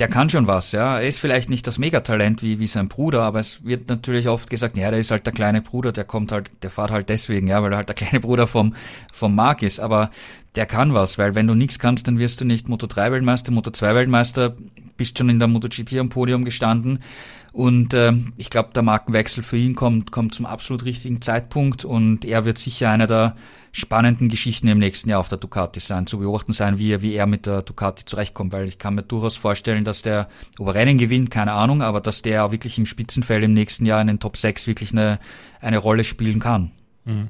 [0.00, 0.98] der kann schon was, ja.
[0.98, 4.50] Er ist vielleicht nicht das Megatalent wie, wie sein Bruder, aber es wird natürlich oft
[4.50, 7.46] gesagt, ja, der ist halt der kleine Bruder, der kommt halt, der fährt halt deswegen,
[7.46, 8.74] ja, weil er halt der kleine Bruder vom,
[9.12, 9.78] vom Mark ist.
[9.78, 10.10] Aber
[10.56, 13.52] der kann was, weil wenn du nichts kannst, dann wirst du nicht Moto 3 Weltmeister,
[13.52, 14.56] Moto 2 Weltmeister,
[14.96, 16.98] bist schon in der MotoGP am Podium gestanden
[17.54, 22.24] und äh, ich glaube, der Markenwechsel für ihn kommt, kommt zum absolut richtigen Zeitpunkt und
[22.24, 23.36] er wird sicher einer der
[23.70, 27.14] spannenden Geschichten im nächsten Jahr auf der Ducati sein, zu beobachten sein, wie er, wie
[27.14, 30.28] er mit der Ducati zurechtkommt, weil ich kann mir durchaus vorstellen, dass der,
[30.58, 34.00] ob er Rennen gewinnt, keine Ahnung, aber dass der wirklich im Spitzenfeld im nächsten Jahr
[34.00, 35.20] in den Top 6 wirklich eine,
[35.60, 36.72] eine Rolle spielen kann.
[37.04, 37.28] Mhm.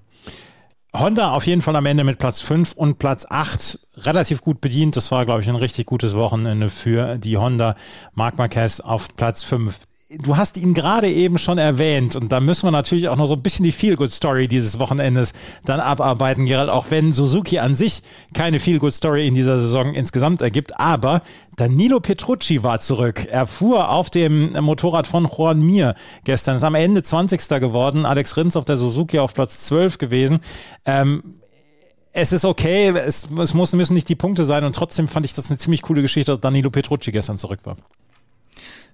[0.95, 4.97] Honda auf jeden Fall am Ende mit Platz 5 und Platz 8 relativ gut bedient.
[4.97, 7.77] Das war, glaube ich, ein richtig gutes Wochenende für die Honda.
[8.15, 9.79] Marc Marquez auf Platz 5
[10.23, 13.35] du hast ihn gerade eben schon erwähnt und da müssen wir natürlich auch noch so
[13.35, 15.33] ein bisschen die Feel-Good-Story dieses Wochenendes
[15.65, 18.03] dann abarbeiten, Gerald, auch wenn Suzuki an sich
[18.33, 21.23] keine Feel-Good-Story in dieser Saison insgesamt ergibt, aber
[21.57, 23.27] Danilo Petrucci war zurück.
[23.31, 25.95] Er fuhr auf dem Motorrad von Juan Mir
[26.25, 27.49] gestern, ist am Ende 20.
[27.61, 30.41] geworden, Alex Rins auf der Suzuki auf Platz 12 gewesen.
[30.85, 31.23] Ähm,
[32.13, 35.51] es ist okay, es, es müssen nicht die Punkte sein und trotzdem fand ich das
[35.51, 37.77] eine ziemlich coole Geschichte, dass Danilo Petrucci gestern zurück war.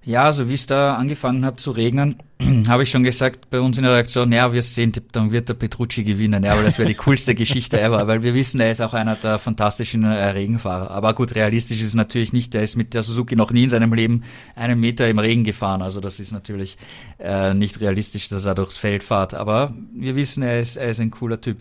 [0.03, 2.17] Ja, so wie es da angefangen hat zu regnen,
[2.69, 5.55] habe ich schon gesagt bei uns in der Redaktion, ja, wir sehen, dann wird der
[5.55, 6.43] Petrucci gewinnen.
[6.43, 9.17] Ja, aber das wäre die coolste Geschichte ever, weil wir wissen, er ist auch einer
[9.17, 10.91] der fantastischen äh, Regenfahrer.
[10.91, 12.55] Aber gut, realistisch ist es natürlich nicht.
[12.55, 14.25] Er ist mit der Suzuki noch nie in seinem Leben
[14.57, 15.83] einen Meter im Regen gefahren.
[15.83, 16.79] Also das ist natürlich
[17.19, 19.35] äh, nicht realistisch, dass er durchs Feld fährt.
[19.35, 21.59] Aber wir wissen, er ist, er ist ein cooler Typ.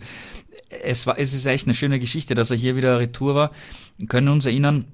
[0.82, 3.50] Es war, es ist echt eine schöne Geschichte, dass er hier wieder Retour war.
[3.98, 4.86] Wir können uns erinnern,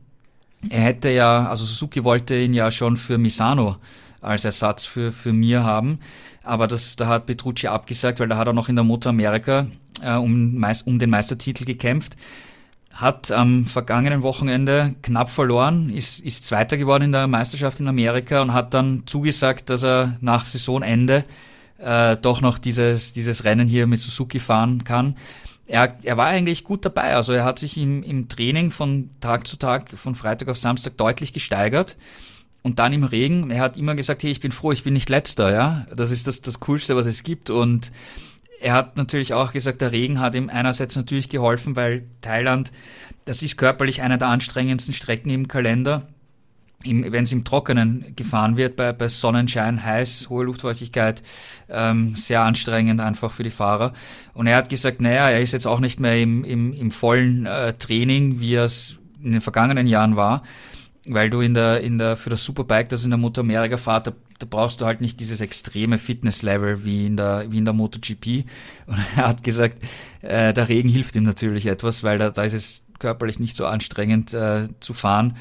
[0.69, 3.77] er hätte ja, also Suzuki wollte ihn ja schon für Misano
[4.21, 6.01] als Ersatz für, für mir haben.
[6.43, 9.67] Aber das, da hat Petrucci abgesagt, weil da hat er noch in der Motor America
[10.03, 12.17] äh, um, um den Meistertitel gekämpft.
[12.93, 18.41] Hat am vergangenen Wochenende knapp verloren, ist, ist Zweiter geworden in der Meisterschaft in Amerika
[18.41, 21.25] und hat dann zugesagt, dass er nach Saisonende
[21.79, 25.15] äh, doch noch dieses, dieses Rennen hier mit Suzuki fahren kann
[25.67, 27.15] er, er war eigentlich gut dabei.
[27.15, 30.97] Also er hat sich im, im Training von Tag zu Tag, von Freitag auf Samstag
[30.97, 31.97] deutlich gesteigert.
[32.63, 35.09] Und dann im Regen, er hat immer gesagt, hey, ich bin froh, ich bin nicht
[35.09, 35.87] letzter, ja.
[35.95, 37.49] Das ist das, das Coolste, was es gibt.
[37.51, 37.93] Und
[38.61, 42.73] er hat natürlich auch gesagt, der Regen hat ihm einerseits natürlich geholfen, weil Thailand,
[43.25, 46.09] das ist körperlich einer der anstrengendsten Strecken im Kalender
[46.85, 51.23] wenn es im Trockenen gefahren wird, bei, bei Sonnenschein, heiß, hohe Luftfeuchtigkeit,
[51.69, 53.93] ähm, sehr anstrengend einfach für die Fahrer.
[54.35, 57.47] Und er hat gesagt, naja, er ist jetzt auch nicht mehr im, im, im vollen
[57.47, 60.43] äh, Training, wie es in den vergangenen Jahren war,
[61.07, 64.09] weil du in der, in der, für das Superbike, das in der Moto America fahrt,
[64.09, 67.75] da, da brauchst du halt nicht dieses extreme Fitnesslevel wie in der, wie in der
[67.75, 68.45] MotoGP.
[68.87, 69.83] Und er hat gesagt,
[70.21, 73.67] äh, der Regen hilft ihm natürlich etwas, weil da, da ist es körperlich nicht so
[73.67, 75.37] anstrengend äh, zu fahren.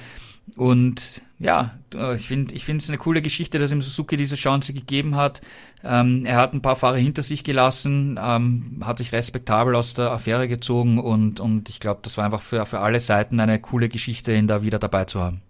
[0.55, 1.73] Und ja,
[2.15, 5.41] ich finde ich finde es eine coole Geschichte, dass ihm Suzuki diese Chance gegeben hat.
[5.83, 10.11] Ähm, er hat ein paar Fahrer hinter sich gelassen, ähm, hat sich respektabel aus der
[10.11, 13.89] Affäre gezogen und, und ich glaube, das war einfach für, für alle Seiten eine coole
[13.89, 15.41] Geschichte, ihn da wieder dabei zu haben.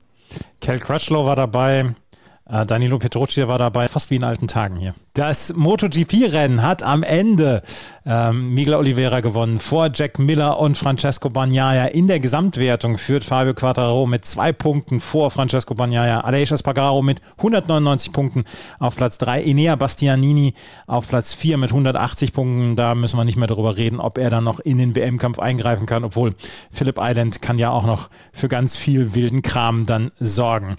[0.60, 1.94] Kel Crutchlow war dabei,
[2.48, 4.93] äh, Danilo Petrucci war dabei, fast wie in alten Tagen hier.
[5.14, 7.64] Das MotoGP-Rennen hat am Ende
[8.06, 11.86] ähm, Miguel Oliveira gewonnen vor Jack Miller und Francesco Bagnaia.
[11.86, 16.22] In der Gesamtwertung führt Fabio Quattararo mit zwei Punkten vor Francesco Bagnaia.
[16.22, 18.43] Aleix Espargaro mit 199 Punkten
[18.78, 19.43] auf Platz 3.
[19.43, 20.54] Enea Bastianini
[20.86, 22.76] auf Platz 4 mit 180 Punkten.
[22.76, 25.88] Da müssen wir nicht mehr darüber reden, ob er dann noch in den WM-Kampf eingreifen
[25.88, 26.36] kann, obwohl
[26.72, 30.78] Philip Island kann ja auch noch für ganz viel wilden Kram dann sorgen.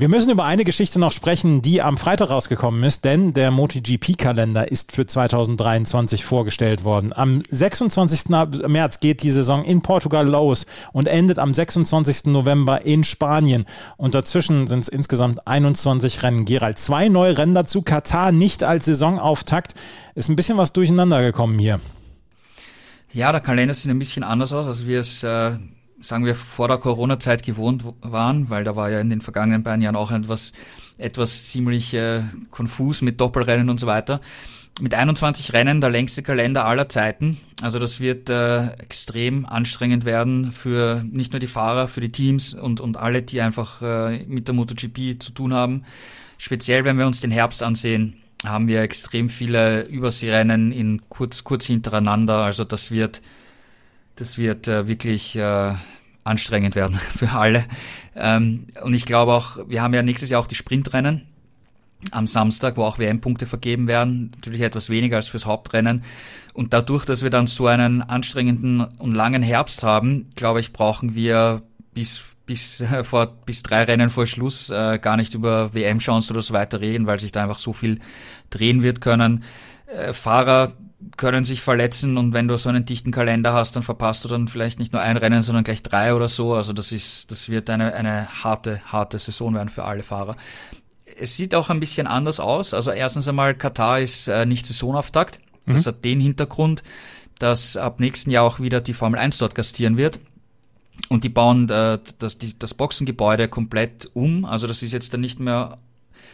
[0.00, 4.72] Wir müssen über eine Geschichte noch sprechen, die am Freitag rausgekommen ist, denn der MotoGP-Kalender
[4.72, 7.12] ist für 2023 vorgestellt worden.
[7.12, 8.30] Am 26.
[8.66, 12.32] März geht die Saison in Portugal los und endet am 26.
[12.32, 13.66] November in Spanien.
[13.98, 16.46] Und dazwischen sind es insgesamt 21 Rennen.
[16.46, 17.82] Gerald, zwei neue Rennen dazu.
[17.82, 19.74] Katar nicht als Saisonauftakt.
[20.14, 21.78] Ist ein bisschen was durcheinander gekommen hier.
[23.12, 25.58] Ja, der Kalender sieht ein bisschen anders aus, als wir es äh,
[26.00, 29.82] sagen wir, vor der Corona-Zeit gewohnt waren, weil da war ja in den vergangenen beiden
[29.82, 30.52] Jahren auch etwas,
[30.98, 34.20] etwas ziemlich äh, konfus mit Doppelrennen und so weiter.
[34.80, 37.38] Mit 21 Rennen der längste Kalender aller Zeiten.
[37.60, 42.54] Also das wird äh, extrem anstrengend werden für nicht nur die Fahrer, für die Teams
[42.54, 45.84] und, und alle, die einfach äh, mit der MotoGP zu tun haben.
[46.38, 51.66] Speziell, wenn wir uns den Herbst ansehen, haben wir extrem viele Überseerennen in kurz, kurz
[51.66, 52.38] hintereinander.
[52.38, 53.20] Also das wird
[54.20, 55.72] das wird äh, wirklich äh,
[56.24, 57.64] anstrengend werden für alle.
[58.14, 61.26] Ähm, und ich glaube auch, wir haben ja nächstes Jahr auch die Sprintrennen
[62.10, 64.30] am Samstag, wo auch WM-Punkte vergeben werden.
[64.34, 66.04] Natürlich etwas weniger als fürs Hauptrennen.
[66.52, 71.14] Und dadurch, dass wir dann so einen anstrengenden und langen Herbst haben, glaube ich, brauchen
[71.14, 71.62] wir
[71.94, 76.52] bis bis vor bis drei Rennen vor Schluss äh, gar nicht über WM-Chancen oder so
[76.52, 78.00] weiter reden, weil sich da einfach so viel
[78.50, 79.44] drehen wird können.
[79.86, 80.72] Äh, Fahrer
[81.16, 84.48] können sich verletzen und wenn du so einen dichten Kalender hast, dann verpasst du dann
[84.48, 86.54] vielleicht nicht nur ein Rennen, sondern gleich drei oder so.
[86.54, 90.36] Also das ist, das wird eine, eine harte, harte Saison werden für alle Fahrer.
[91.18, 92.74] Es sieht auch ein bisschen anders aus.
[92.74, 95.40] Also erstens einmal, Katar ist äh, nicht Saisonauftakt.
[95.64, 95.74] Mhm.
[95.74, 96.82] Das hat den Hintergrund,
[97.38, 100.18] dass ab nächsten Jahr auch wieder die Formel 1 dort gastieren wird.
[101.08, 104.44] Und die bauen äh, das, die, das Boxengebäude komplett um.
[104.44, 105.78] Also das ist jetzt dann nicht mehr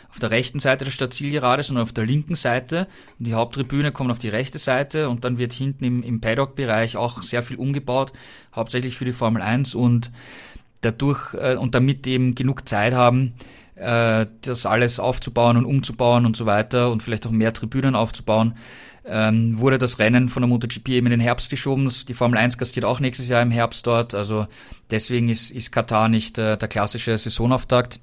[0.09, 2.87] auf der rechten Seite der Stadtzielgerade, sondern auf der linken Seite.
[3.19, 6.97] Und die Haupttribüne kommt auf die rechte Seite und dann wird hinten im, im Paddock-Bereich
[6.97, 8.13] auch sehr viel umgebaut,
[8.55, 10.11] hauptsächlich für die Formel 1 und
[10.81, 13.35] dadurch äh, und damit eben genug Zeit haben,
[13.75, 18.55] äh, das alles aufzubauen und umzubauen und so weiter und vielleicht auch mehr Tribünen aufzubauen,
[19.05, 21.91] ähm, wurde das Rennen von der MotoGP eben in den Herbst geschoben.
[22.09, 24.15] Die Formel 1 gastiert auch nächstes Jahr im Herbst dort.
[24.15, 24.47] Also
[24.91, 28.01] deswegen ist, ist Katar nicht äh, der klassische Saisonauftakt.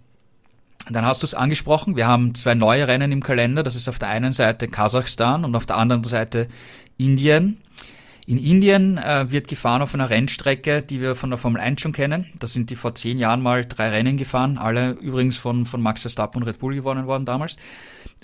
[0.89, 3.63] Dann hast du es angesprochen, wir haben zwei neue Rennen im Kalender.
[3.63, 6.47] Das ist auf der einen Seite Kasachstan und auf der anderen Seite
[6.97, 7.59] Indien.
[8.25, 11.91] In Indien äh, wird gefahren auf einer Rennstrecke, die wir von der Formel 1 schon
[11.91, 12.31] kennen.
[12.39, 16.01] Da sind die vor zehn Jahren mal drei Rennen gefahren, alle übrigens von, von Max
[16.01, 17.57] Verstappen und Red Bull gewonnen worden damals.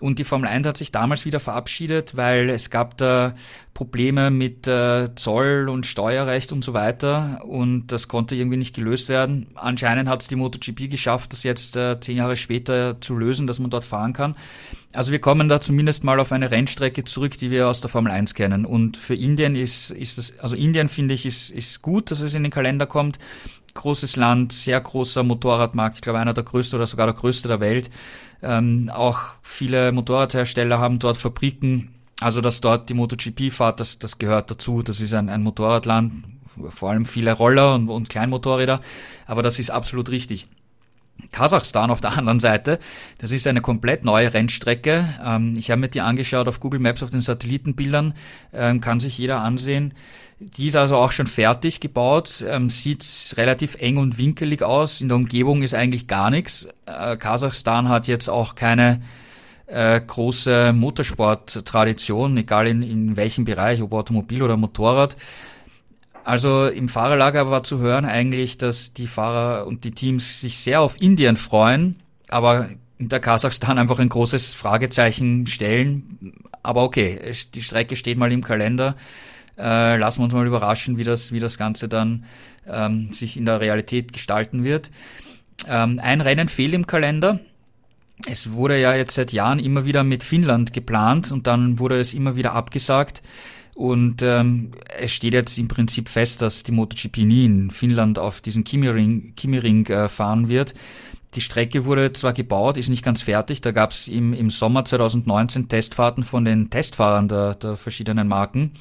[0.02, 3.34] Und die Formel 1 hat sich damals wieder verabschiedet, weil es gab da
[3.74, 9.08] Probleme mit äh, Zoll und Steuerrecht und so weiter und das konnte irgendwie nicht gelöst
[9.08, 9.48] werden.
[9.56, 13.60] Anscheinend hat es die MotoGP geschafft, das jetzt äh, zehn Jahre später zu lösen, dass
[13.60, 14.36] man dort fahren kann.
[14.92, 18.12] Also wir kommen da zumindest mal auf eine Rennstrecke zurück, die wir aus der Formel
[18.12, 18.66] 1 kennen.
[18.66, 22.34] Und für Indien ist, ist das, also Indien finde ich, ist, ist gut, dass es
[22.34, 23.20] in den Kalender kommt.
[23.76, 27.60] Großes Land, sehr großer Motorradmarkt, ich glaube einer der größten oder sogar der größte der
[27.60, 27.90] Welt.
[28.42, 31.94] Ähm, auch viele Motorradhersteller haben dort Fabriken.
[32.22, 34.82] Also dass dort die MotoGP fahrt, das, das gehört dazu.
[34.82, 36.12] Das ist ein, ein Motorradland,
[36.70, 38.82] vor allem viele Roller und, und Kleinmotorräder.
[39.26, 40.48] Aber das ist absolut richtig.
[41.32, 42.80] Kasachstan auf der anderen Seite,
[43.20, 45.08] das ist eine komplett neue Rennstrecke.
[45.24, 48.14] Ähm, ich habe mir die angeschaut auf Google Maps auf den Satellitenbildern,
[48.54, 49.94] ähm, kann sich jeder ansehen.
[50.40, 53.06] Die ist also auch schon fertig gebaut, ähm, sieht
[53.36, 55.02] relativ eng und winkelig aus.
[55.02, 56.68] In der Umgebung ist eigentlich gar nichts.
[56.86, 59.02] Äh, Kasachstan hat jetzt auch keine
[59.70, 65.16] äh, große Motorsport-Tradition, egal in, in welchem Bereich, ob Automobil oder Motorrad.
[66.24, 70.82] Also im Fahrerlager war zu hören eigentlich, dass die Fahrer und die Teams sich sehr
[70.82, 71.98] auf Indien freuen,
[72.30, 76.34] aber in der Kasachstan einfach ein großes Fragezeichen stellen.
[76.62, 77.20] Aber okay,
[77.56, 78.96] die Strecke steht mal im Kalender.
[79.58, 82.26] Äh, lassen wir uns mal überraschen, wie das, wie das Ganze dann
[82.68, 84.92] ähm, sich in der Realität gestalten wird.
[85.68, 87.40] Ähm, ein Rennen fehlt im Kalender.
[88.26, 92.14] Es wurde ja jetzt seit Jahren immer wieder mit Finnland geplant und dann wurde es
[92.14, 93.22] immer wieder abgesagt.
[93.80, 98.42] Und ähm, es steht jetzt im Prinzip fest, dass die MotoGP nie in Finnland auf
[98.42, 100.74] diesen Kimi-Ring Kimi äh, fahren wird.
[101.36, 103.62] Die Strecke wurde zwar gebaut, ist nicht ganz fertig.
[103.62, 108.72] Da gab es im, im Sommer 2019 Testfahrten von den Testfahrern der, der verschiedenen Marken.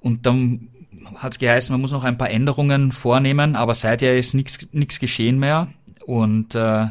[0.00, 0.68] Und dann
[1.16, 5.40] hat es geheißen, man muss noch ein paar Änderungen vornehmen, aber seither ist nichts geschehen
[5.40, 5.68] mehr.
[6.06, 6.86] Und äh,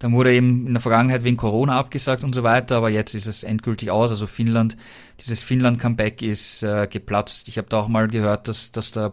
[0.00, 3.26] dann wurde eben in der Vergangenheit wegen Corona abgesagt und so weiter, aber jetzt ist
[3.26, 4.10] es endgültig aus.
[4.10, 4.76] Also Finnland,
[5.20, 7.48] dieses Finnland-Comeback ist äh, geplatzt.
[7.48, 9.12] Ich habe da auch mal gehört, dass, dass der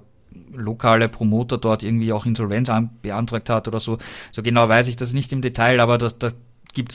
[0.54, 2.72] lokale Promoter dort irgendwie auch Insolvenz
[3.02, 3.98] beantragt hat oder so.
[4.32, 6.32] So genau weiß ich das nicht im Detail, aber das, da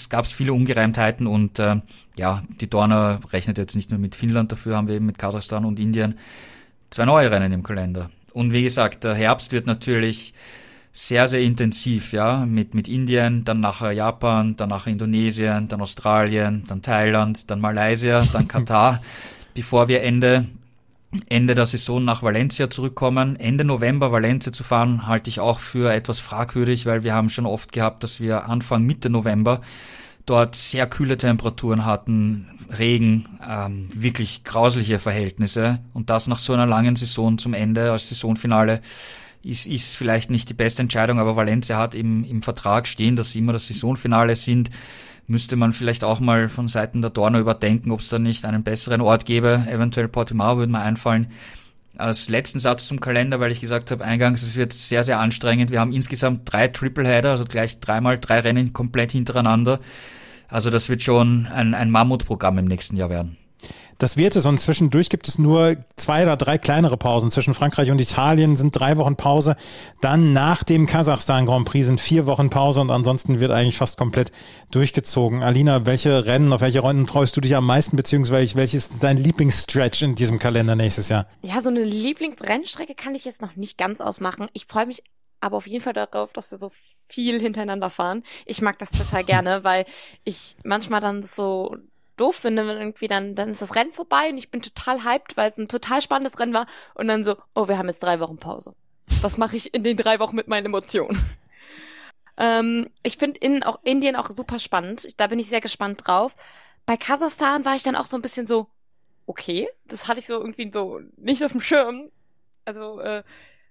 [0.08, 1.76] gab es viele Ungereimtheiten und äh,
[2.16, 5.66] ja, die Dorner rechnet jetzt nicht nur mit Finnland, dafür haben wir eben mit Kasachstan
[5.66, 6.18] und Indien
[6.88, 8.10] zwei neue Rennen im Kalender.
[8.32, 10.32] Und wie gesagt, der Herbst wird natürlich
[10.92, 16.64] sehr, sehr intensiv, ja, mit, mit Indien, dann nachher Japan, dann nachher Indonesien, dann Australien,
[16.68, 19.00] dann Thailand, dann Malaysia, dann Katar,
[19.54, 20.46] bevor wir Ende,
[21.28, 23.36] Ende der Saison nach Valencia zurückkommen.
[23.36, 27.46] Ende November Valencia zu fahren, halte ich auch für etwas fragwürdig, weil wir haben schon
[27.46, 29.62] oft gehabt, dass wir Anfang Mitte November
[30.26, 32.46] dort sehr kühle Temperaturen hatten,
[32.78, 35.80] Regen, ähm, wirklich grausliche Verhältnisse.
[35.94, 38.80] Und das nach so einer langen Saison zum Ende als Saisonfinale
[39.44, 43.32] ist, ist vielleicht nicht die beste Entscheidung, aber Valencia hat im, im Vertrag stehen, dass
[43.32, 44.70] sie immer das Saisonfinale sind.
[45.26, 48.64] Müsste man vielleicht auch mal von Seiten der Dorner überdenken, ob es da nicht einen
[48.64, 49.64] besseren Ort gäbe.
[49.68, 51.28] Eventuell Portimao würde mir einfallen.
[51.96, 55.70] Als letzten Satz zum Kalender, weil ich gesagt habe eingangs, es wird sehr, sehr anstrengend.
[55.70, 59.78] Wir haben insgesamt drei Tripleheader, also gleich dreimal drei Rennen komplett hintereinander.
[60.48, 63.36] Also das wird schon ein, ein Mammutprogramm im nächsten Jahr werden.
[63.98, 67.30] Das wird es und zwischendurch gibt es nur zwei oder drei kleinere Pausen.
[67.30, 69.54] Zwischen Frankreich und Italien sind drei Wochen Pause.
[70.00, 73.98] Dann nach dem Kasachstan Grand Prix sind vier Wochen Pause und ansonsten wird eigentlich fast
[73.98, 74.32] komplett
[74.72, 75.42] durchgezogen.
[75.42, 79.18] Alina, welche Rennen, auf welche Rennen freust du dich am meisten, beziehungsweise welches ist dein
[79.18, 81.26] Lieblingsstretch in diesem Kalender nächstes Jahr?
[81.42, 84.48] Ja, so eine Lieblingsrennstrecke kann ich jetzt noch nicht ganz ausmachen.
[84.52, 85.02] Ich freue mich
[85.42, 86.70] aber auf jeden Fall darauf, dass wir so
[87.08, 88.22] viel hintereinander fahren.
[88.46, 89.84] Ich mag das total gerne, weil
[90.24, 91.76] ich manchmal dann so
[92.22, 95.36] doof finde, wenn irgendwie dann, dann ist das Rennen vorbei und ich bin total hyped,
[95.36, 98.20] weil es ein total spannendes Rennen war und dann so, oh, wir haben jetzt drei
[98.20, 98.74] Wochen Pause.
[99.20, 101.18] Was mache ich in den drei Wochen mit meinen Emotionen?
[102.38, 103.40] ähm, ich finde
[103.82, 105.08] Indien auch super spannend.
[105.18, 106.34] Da bin ich sehr gespannt drauf.
[106.86, 108.68] Bei Kasachstan war ich dann auch so ein bisschen so,
[109.26, 112.10] okay, das hatte ich so irgendwie so nicht auf dem Schirm.
[112.64, 113.24] Also äh,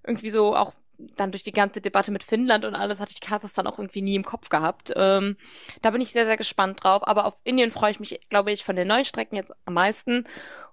[0.03, 0.73] irgendwie so auch
[1.15, 4.15] dann durch die ganze Debatte mit Finnland und alles hatte ich Kasachstan auch irgendwie nie
[4.15, 4.91] im Kopf gehabt.
[4.95, 5.37] Ähm,
[5.81, 7.07] da bin ich sehr, sehr gespannt drauf.
[7.07, 10.23] Aber auf Indien freue ich mich, glaube ich, von den neuen Strecken jetzt am meisten.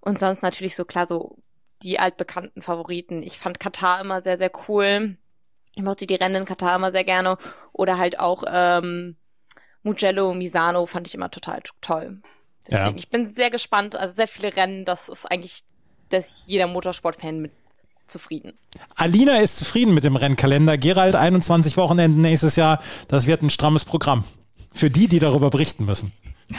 [0.00, 1.38] Und sonst natürlich so klar so
[1.82, 3.22] die altbekannten Favoriten.
[3.22, 5.16] Ich fand Katar immer sehr, sehr cool.
[5.74, 7.36] Ich mochte die Rennen in Katar immer sehr gerne.
[7.72, 9.16] Oder halt auch ähm,
[9.82, 12.20] Mugello, Misano fand ich immer total toll.
[12.66, 12.96] Deswegen, ja.
[12.96, 13.96] ich bin sehr gespannt.
[13.96, 15.62] Also sehr viele Rennen, das ist eigentlich,
[16.08, 17.52] dass jeder Motorsportfan mit
[18.08, 18.52] zufrieden.
[18.94, 20.78] Alina ist zufrieden mit dem Rennkalender.
[20.78, 22.80] Gerald, 21 Wochenenden nächstes Jahr.
[23.08, 24.24] Das wird ein strammes Programm.
[24.72, 26.12] Für die, die darüber berichten müssen.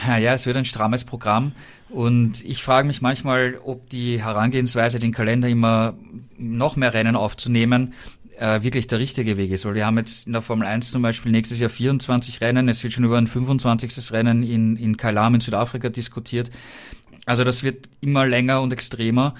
[0.05, 1.53] Ja, ja, es wird ein strammes Programm.
[1.89, 5.95] Und ich frage mich manchmal, ob die Herangehensweise, den Kalender immer
[6.37, 7.93] noch mehr Rennen aufzunehmen,
[8.37, 9.65] äh, wirklich der richtige Weg ist.
[9.65, 12.69] Weil wir haben jetzt in der Formel 1 zum Beispiel nächstes Jahr 24 Rennen.
[12.69, 14.11] Es wird schon über ein 25.
[14.11, 16.51] Rennen in, in Kailam in Südafrika diskutiert.
[17.25, 19.33] Also das wird immer länger und extremer.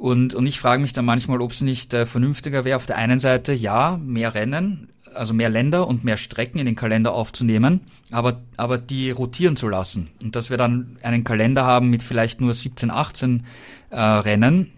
[0.00, 2.96] Und, und ich frage mich dann manchmal, ob es nicht äh, vernünftiger wäre, auf der
[2.96, 7.82] einen Seite ja, mehr Rennen, also mehr Länder und mehr Strecken in den Kalender aufzunehmen,
[8.10, 10.08] aber, aber die rotieren zu lassen.
[10.22, 13.44] Und dass wir dann einen Kalender haben mit vielleicht nur 17, 18
[13.90, 14.70] äh, Rennen,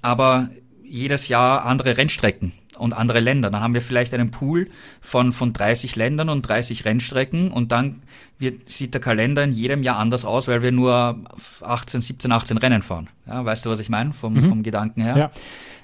[0.00, 0.48] aber
[0.82, 3.50] jedes Jahr andere Rennstrecken und andere Länder.
[3.50, 4.68] Dann haben wir vielleicht einen Pool
[5.00, 8.02] von, von 30 Ländern und 30 Rennstrecken und dann
[8.38, 11.18] wird, sieht der Kalender in jedem Jahr anders aus, weil wir nur
[11.60, 13.08] 18, 17, 18 Rennen fahren.
[13.26, 14.12] Ja, weißt du, was ich meine?
[14.12, 14.44] Vom, mhm.
[14.44, 15.16] vom Gedanken her.
[15.16, 15.30] Ja.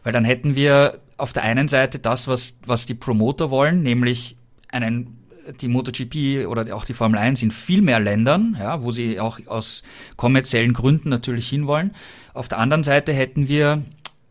[0.03, 4.36] Weil dann hätten wir auf der einen Seite das, was, was die Promoter wollen, nämlich
[4.70, 5.18] einen
[5.61, 9.38] die MotoGP oder auch die Formel 1 in viel mehr Ländern, ja, wo sie auch
[9.47, 9.82] aus
[10.16, 11.95] kommerziellen Gründen natürlich hinwollen.
[12.32, 13.82] Auf der anderen Seite hätten wir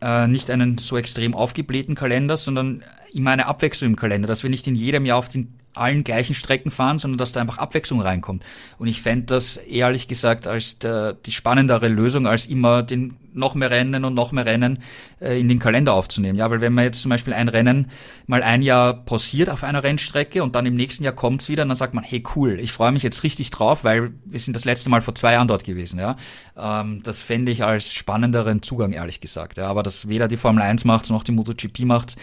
[0.04, 2.82] äh, nicht einen so extrem aufgeblähten Kalender, sondern
[3.12, 6.34] immer eine Abwechslung im Kalender, dass wir nicht in jedem Jahr auf den allen gleichen
[6.34, 8.44] Strecken fahren, sondern dass da einfach Abwechslung reinkommt.
[8.78, 13.54] Und ich fände das ehrlich gesagt als der, die spannendere Lösung, als immer den noch
[13.54, 14.78] mehr Rennen und noch mehr Rennen
[15.20, 16.38] äh, in den Kalender aufzunehmen.
[16.38, 17.90] Ja, weil wenn man jetzt zum Beispiel ein Rennen
[18.26, 21.76] mal ein Jahr pausiert auf einer Rennstrecke und dann im nächsten Jahr kommt's wieder, dann
[21.76, 24.88] sagt man, hey cool, ich freue mich jetzt richtig drauf, weil wir sind das letzte
[24.90, 25.98] Mal vor zwei Jahren dort gewesen.
[25.98, 26.16] Ja,
[26.56, 29.58] ähm, das fände ich als spannenderen Zugang ehrlich gesagt.
[29.58, 32.16] Ja, aber das weder die Formel 1 macht noch die MotoGP macht.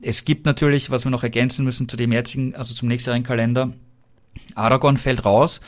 [0.00, 3.72] Es gibt natürlich, was wir noch ergänzen müssen zu dem jetzigen, also zum nächsten Kalender.
[4.54, 5.60] Aragon fällt raus.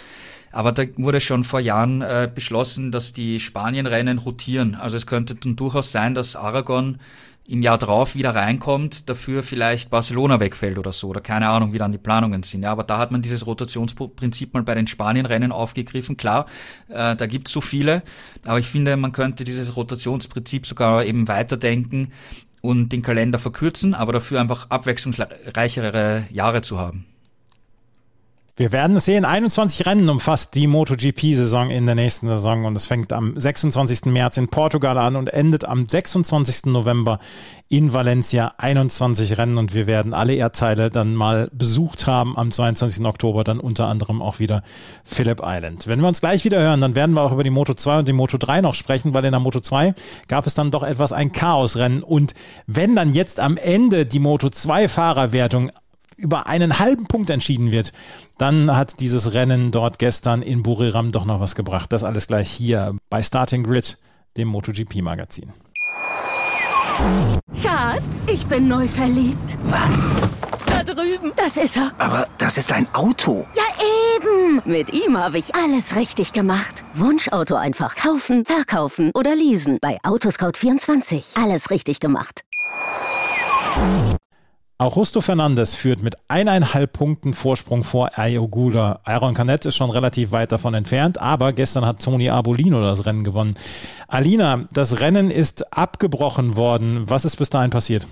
[0.52, 4.74] Aber da wurde schon vor Jahren äh, beschlossen, dass die Spanienrennen rotieren.
[4.74, 6.98] Also es könnte dann durchaus sein, dass Aragon
[7.44, 11.78] im Jahr drauf wieder reinkommt, dafür vielleicht Barcelona wegfällt oder so, oder keine Ahnung, wie
[11.78, 12.62] dann die Planungen sind.
[12.62, 16.16] Ja, aber da hat man dieses Rotationsprinzip mal bei den Spanienrennen aufgegriffen.
[16.16, 16.46] Klar,
[16.88, 18.02] äh, da gibt's so viele,
[18.44, 22.12] aber ich finde, man könnte dieses Rotationsprinzip sogar eben weiterdenken
[22.60, 27.06] und den Kalender verkürzen, aber dafür einfach abwechslungsreichere Jahre zu haben.
[28.62, 29.24] Wir werden es sehen.
[29.24, 34.04] 21 Rennen umfasst die MotoGP-Saison in der nächsten Saison und es fängt am 26.
[34.04, 36.66] März in Portugal an und endet am 26.
[36.66, 37.18] November
[37.68, 38.54] in Valencia.
[38.58, 43.04] 21 Rennen und wir werden alle Erdteile dann mal besucht haben am 22.
[43.04, 44.62] Oktober, dann unter anderem auch wieder
[45.02, 45.88] Phillip Island.
[45.88, 48.06] Wenn wir uns gleich wieder hören, dann werden wir auch über die Moto 2 und
[48.06, 49.92] die Moto 3 noch sprechen, weil in der Moto 2
[50.28, 52.34] gab es dann doch etwas ein Chaosrennen und
[52.68, 55.72] wenn dann jetzt am Ende die Moto 2 Fahrerwertung
[56.16, 57.92] über einen halben Punkt entschieden wird,
[58.38, 61.92] dann hat dieses Rennen dort gestern in Buriram doch noch was gebracht.
[61.92, 63.98] Das alles gleich hier bei Starting Grid,
[64.36, 65.52] dem MotoGP-Magazin.
[67.60, 69.58] Schatz, ich bin neu verliebt.
[69.64, 70.10] Was?
[70.66, 71.32] Da drüben.
[71.36, 71.92] Das ist er.
[71.98, 73.46] Aber das ist ein Auto.
[73.56, 73.62] Ja,
[74.16, 74.62] eben.
[74.64, 76.84] Mit ihm habe ich alles richtig gemacht.
[76.94, 79.78] Wunschauto einfach kaufen, verkaufen oder leasen.
[79.80, 81.42] Bei Autoscout24.
[81.42, 82.42] Alles richtig gemacht.
[84.82, 88.98] Augusto Fernandes führt mit eineinhalb Punkten Vorsprung vor Ayogula.
[89.04, 93.22] Aaron Canet ist schon relativ weit davon entfernt, aber gestern hat Toni Arbolino das Rennen
[93.22, 93.54] gewonnen.
[94.08, 97.08] Alina, das Rennen ist abgebrochen worden.
[97.08, 98.08] Was ist bis dahin passiert?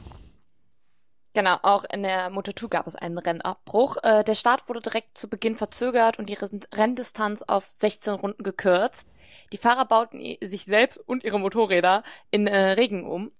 [1.34, 3.96] Genau, auch in der Moto2 gab es einen Rennabbruch.
[4.04, 6.38] Äh, der Start wurde direkt zu Beginn verzögert und die
[6.72, 9.08] Renndistanz auf 16 Runden gekürzt.
[9.52, 13.32] Die Fahrer bauten sich selbst und ihre Motorräder in äh, Regen um.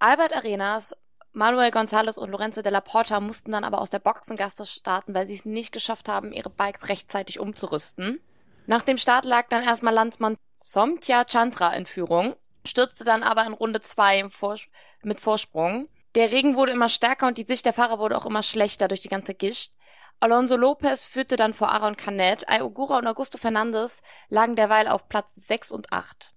[0.00, 0.94] Albert Arenas
[1.32, 5.28] Manuel González und Lorenzo de la Porta mussten dann aber aus der Boxengasse starten, weil
[5.28, 8.20] sie es nicht geschafft haben, ihre Bikes rechtzeitig umzurüsten.
[8.66, 13.52] Nach dem Start lag dann erstmal Landsmann Somtya Chandra in Führung, stürzte dann aber in
[13.52, 14.66] Runde zwei Vors
[15.02, 15.88] mit Vorsprung.
[16.14, 19.00] Der Regen wurde immer stärker und die Sicht der Fahrer wurde auch immer schlechter durch
[19.00, 19.72] die ganze Gischt.
[20.20, 25.30] Alonso Lopez führte dann vor Aaron Canet, Ayogura und Augusto Fernandes lagen derweil auf Platz
[25.36, 26.34] 6 und 8.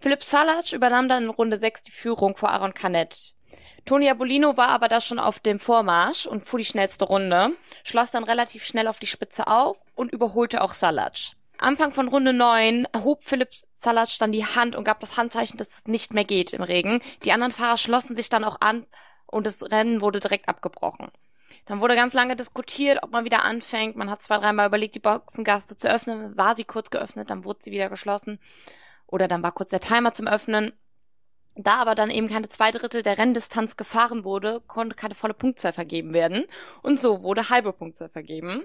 [0.00, 3.36] Philipp Salac übernahm dann in Runde 6 die Führung vor Aaron Canet.
[3.84, 7.50] Toni Abolino war aber da schon auf dem Vormarsch und fuhr die schnellste Runde,
[7.84, 11.16] schloss dann relativ schnell auf die Spitze auf und überholte auch Salac.
[11.58, 15.68] Anfang von Runde 9 hob Philipp Salac dann die Hand und gab das Handzeichen, dass
[15.68, 17.00] es nicht mehr geht im Regen.
[17.24, 18.86] Die anderen Fahrer schlossen sich dann auch an
[19.26, 21.10] und das Rennen wurde direkt abgebrochen.
[21.66, 23.96] Dann wurde ganz lange diskutiert, ob man wieder anfängt.
[23.96, 26.36] Man hat zwei, dreimal überlegt, die Boxengaste zu öffnen.
[26.36, 28.40] War sie kurz geöffnet, dann wurde sie wieder geschlossen.
[29.06, 30.72] Oder dann war kurz der Timer zum Öffnen.
[31.54, 35.72] Da aber dann eben keine zwei Drittel der Renndistanz gefahren wurde, konnte keine volle Punktzahl
[35.72, 36.44] vergeben werden.
[36.82, 38.62] Und so wurde halbe Punktzahl vergeben.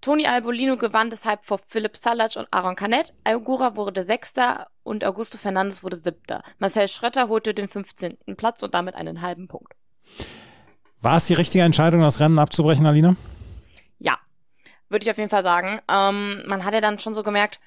[0.00, 3.14] Toni Albolino gewann deshalb vor Philipp Salac und Aaron Canet.
[3.24, 6.42] Ayogura wurde Sechster und Augusto Fernandes wurde Siebter.
[6.58, 8.16] Marcel Schrötter holte den 15.
[8.36, 9.74] Platz und damit einen halben Punkt.
[11.00, 13.16] War es die richtige Entscheidung, das Rennen abzubrechen, Alina?
[13.98, 14.18] Ja,
[14.88, 15.80] würde ich auf jeden Fall sagen.
[15.90, 17.60] Ähm, man hat ja dann schon so gemerkt,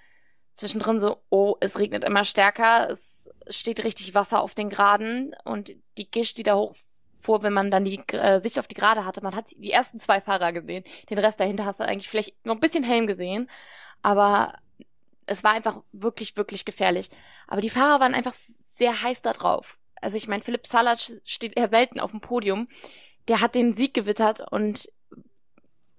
[0.54, 5.72] zwischendrin so, oh, es regnet immer stärker, es steht richtig Wasser auf den Graden und
[5.98, 9.24] die Gischt, die da hochfuhr, wenn man dann die äh, Sicht auf die Gerade hatte,
[9.24, 12.56] man hat die ersten zwei Fahrer gesehen, den Rest dahinter hast du eigentlich vielleicht noch
[12.56, 13.50] ein bisschen Helm gesehen,
[14.02, 14.54] aber
[15.26, 17.10] es war einfach wirklich, wirklich gefährlich.
[17.48, 18.34] Aber die Fahrer waren einfach
[18.66, 19.78] sehr heiß da drauf.
[20.02, 22.68] Also ich meine, Philipp Salac steht eher selten auf dem Podium.
[23.28, 24.90] Der hat den Sieg gewittert und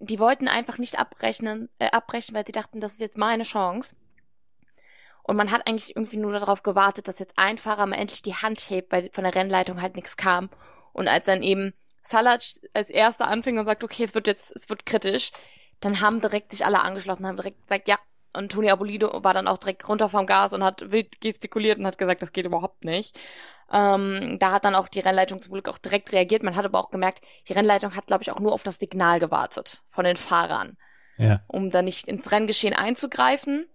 [0.01, 3.97] die wollten einfach nicht abrechnen, äh, abbrechen, weil sie dachten, das ist jetzt meine Chance.
[5.23, 8.35] Und man hat eigentlich irgendwie nur darauf gewartet, dass jetzt ein Fahrer mal endlich die
[8.35, 10.51] Hand hebt, weil von der Rennleitung halt nichts kam.
[10.93, 12.43] Und als dann eben Salac
[12.75, 15.31] als erster anfing und sagt, okay, es wird jetzt, es wird kritisch,
[15.81, 17.99] dann haben direkt sich alle angeschlossen, haben direkt gesagt, ja.
[18.35, 21.87] Und Toni Abolido war dann auch direkt runter vom Gas und hat wild gestikuliert und
[21.87, 23.19] hat gesagt, das geht überhaupt nicht.
[23.71, 26.43] Ähm, da hat dann auch die Rennleitung zum Glück auch direkt reagiert.
[26.43, 29.19] Man hat aber auch gemerkt, die Rennleitung hat, glaube ich, auch nur auf das Signal
[29.19, 30.79] gewartet von den Fahrern.
[31.19, 31.41] Ja.
[31.47, 33.67] Um da nicht ins Renngeschehen einzugreifen.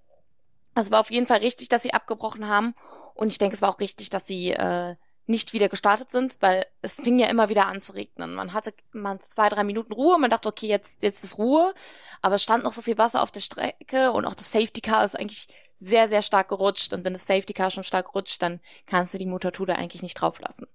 [0.79, 2.75] Es war auf jeden Fall richtig, dass sie abgebrochen haben.
[3.13, 6.65] Und ich denke, es war auch richtig, dass sie äh, nicht wieder gestartet sind, weil
[6.81, 8.33] es fing ja immer wieder an zu regnen.
[8.33, 11.73] Man hatte man zwei, drei Minuten Ruhe, man dachte, okay, jetzt, jetzt ist Ruhe,
[12.21, 15.03] aber es stand noch so viel Wasser auf der Strecke und auch das Safety Car
[15.03, 18.61] ist eigentlich sehr, sehr stark gerutscht und wenn das Safety Car schon stark rutscht, dann
[18.85, 20.67] kannst du die Motortude eigentlich nicht drauf lassen.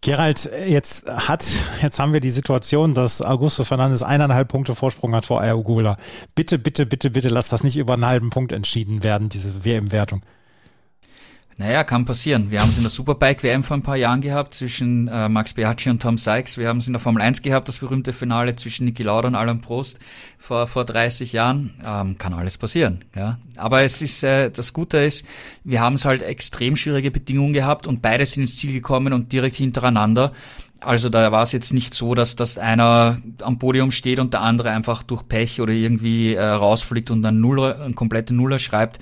[0.00, 1.44] Gerald, jetzt hat,
[1.82, 5.96] jetzt haben wir die Situation, dass Augusto Fernandes eineinhalb Punkte Vorsprung hat vor Ayogula.
[6.34, 10.22] Bitte, bitte, bitte, bitte lass das nicht über einen halben Punkt entschieden werden, diese WM-Wertung.
[11.58, 12.50] Naja, kann passieren.
[12.50, 15.90] Wir haben es in der Superbike-WM vor ein paar Jahren gehabt zwischen äh, Max Biaggi
[15.90, 16.56] und Tom Sykes.
[16.56, 19.34] Wir haben es in der Formel 1 gehabt, das berühmte Finale zwischen Niki Lauda und
[19.34, 19.98] Alain Prost
[20.38, 21.74] vor, vor 30 Jahren.
[21.84, 23.04] Ähm, kann alles passieren.
[23.14, 23.38] Ja.
[23.56, 25.26] Aber es ist, äh, das Gute ist,
[25.62, 29.32] wir haben es halt extrem schwierige Bedingungen gehabt und beide sind ins Ziel gekommen und
[29.32, 30.32] direkt hintereinander.
[30.80, 34.40] Also da war es jetzt nicht so, dass, dass einer am Podium steht und der
[34.40, 38.98] andere einfach durch Pech oder irgendwie äh, rausfliegt und dann Nuller, einen kompletten Nuller schreibt.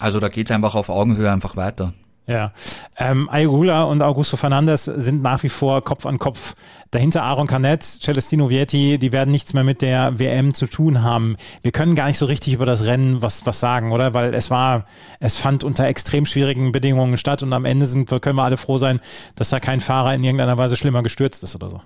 [0.00, 1.92] Also da geht's einfach auf Augenhöhe einfach weiter.
[2.26, 2.52] Ja,
[2.96, 6.54] ähm, Ayugula und Augusto Fernandes sind nach wie vor Kopf an Kopf.
[6.92, 11.36] Dahinter Aaron Canet, Celestino Vietti, die werden nichts mehr mit der WM zu tun haben.
[11.62, 14.14] Wir können gar nicht so richtig über das Rennen was, was sagen, oder?
[14.14, 14.84] Weil es war,
[15.18, 18.78] es fand unter extrem schwierigen Bedingungen statt und am Ende sind, können wir alle froh
[18.78, 19.00] sein,
[19.34, 21.82] dass da kein Fahrer in irgendeiner Weise schlimmer gestürzt ist oder so.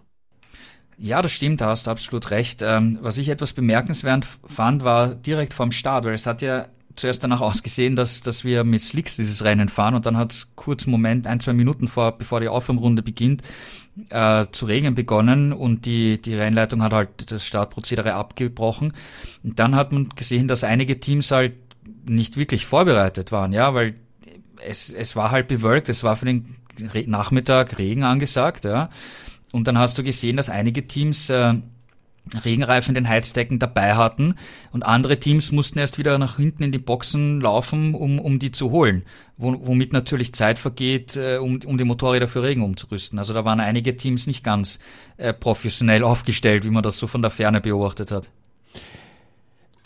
[0.98, 2.60] Ja, das stimmt, da hast du absolut recht.
[2.60, 6.66] Ähm, was ich etwas bemerkenswert fand, war direkt vorm Start, weil es hat ja
[6.96, 10.48] zuerst danach ausgesehen, dass, dass wir mit Slicks dieses Rennen fahren und dann hat es
[10.54, 13.42] kurz einen Moment, ein, zwei Minuten vor, bevor die Aufwärmrunde beginnt,
[14.10, 18.92] äh, zu regnen begonnen und die, die Rennleitung hat halt das Startprozedere abgebrochen.
[19.42, 21.54] Und dann hat man gesehen, dass einige Teams halt
[22.04, 23.94] nicht wirklich vorbereitet waren, ja, weil
[24.66, 26.46] es, es war halt bewölkt, es war für den
[27.06, 28.90] Nachmittag Regen angesagt, ja.
[29.52, 31.54] Und dann hast du gesehen, dass einige Teams äh,
[32.44, 34.34] Regenreifen in den Heizdecken dabei hatten
[34.72, 38.50] und andere Teams mussten erst wieder nach hinten in die Boxen laufen, um, um die
[38.50, 39.02] zu holen,
[39.36, 43.18] womit natürlich Zeit vergeht, äh, um, um die Motorräder für Regen umzurüsten.
[43.18, 44.78] Also da waren einige Teams nicht ganz
[45.16, 48.30] äh, professionell aufgestellt, wie man das so von der Ferne beobachtet hat.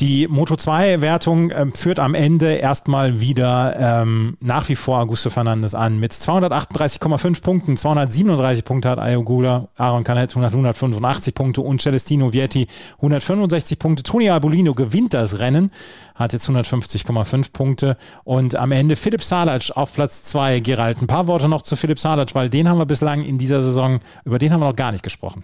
[0.01, 5.99] Die Moto2-Wertung äh, führt am Ende erstmal wieder ähm, nach wie vor Augusto Fernandes an.
[5.99, 12.69] Mit 238,5 Punkten, 237 Punkte hat Ayogula, Aaron Canet 185 Punkte und Celestino Vietti
[12.99, 14.05] 165 Punkte.
[14.05, 15.73] Toni Arbolino gewinnt das Rennen,
[16.15, 20.61] hat jetzt 150,5 Punkte und am Ende Philipp Salac auf Platz 2.
[20.61, 23.63] Gerald, ein paar Worte noch zu Philipp Salac, weil den haben wir bislang in dieser
[23.63, 25.43] Saison, über den haben wir noch gar nicht gesprochen.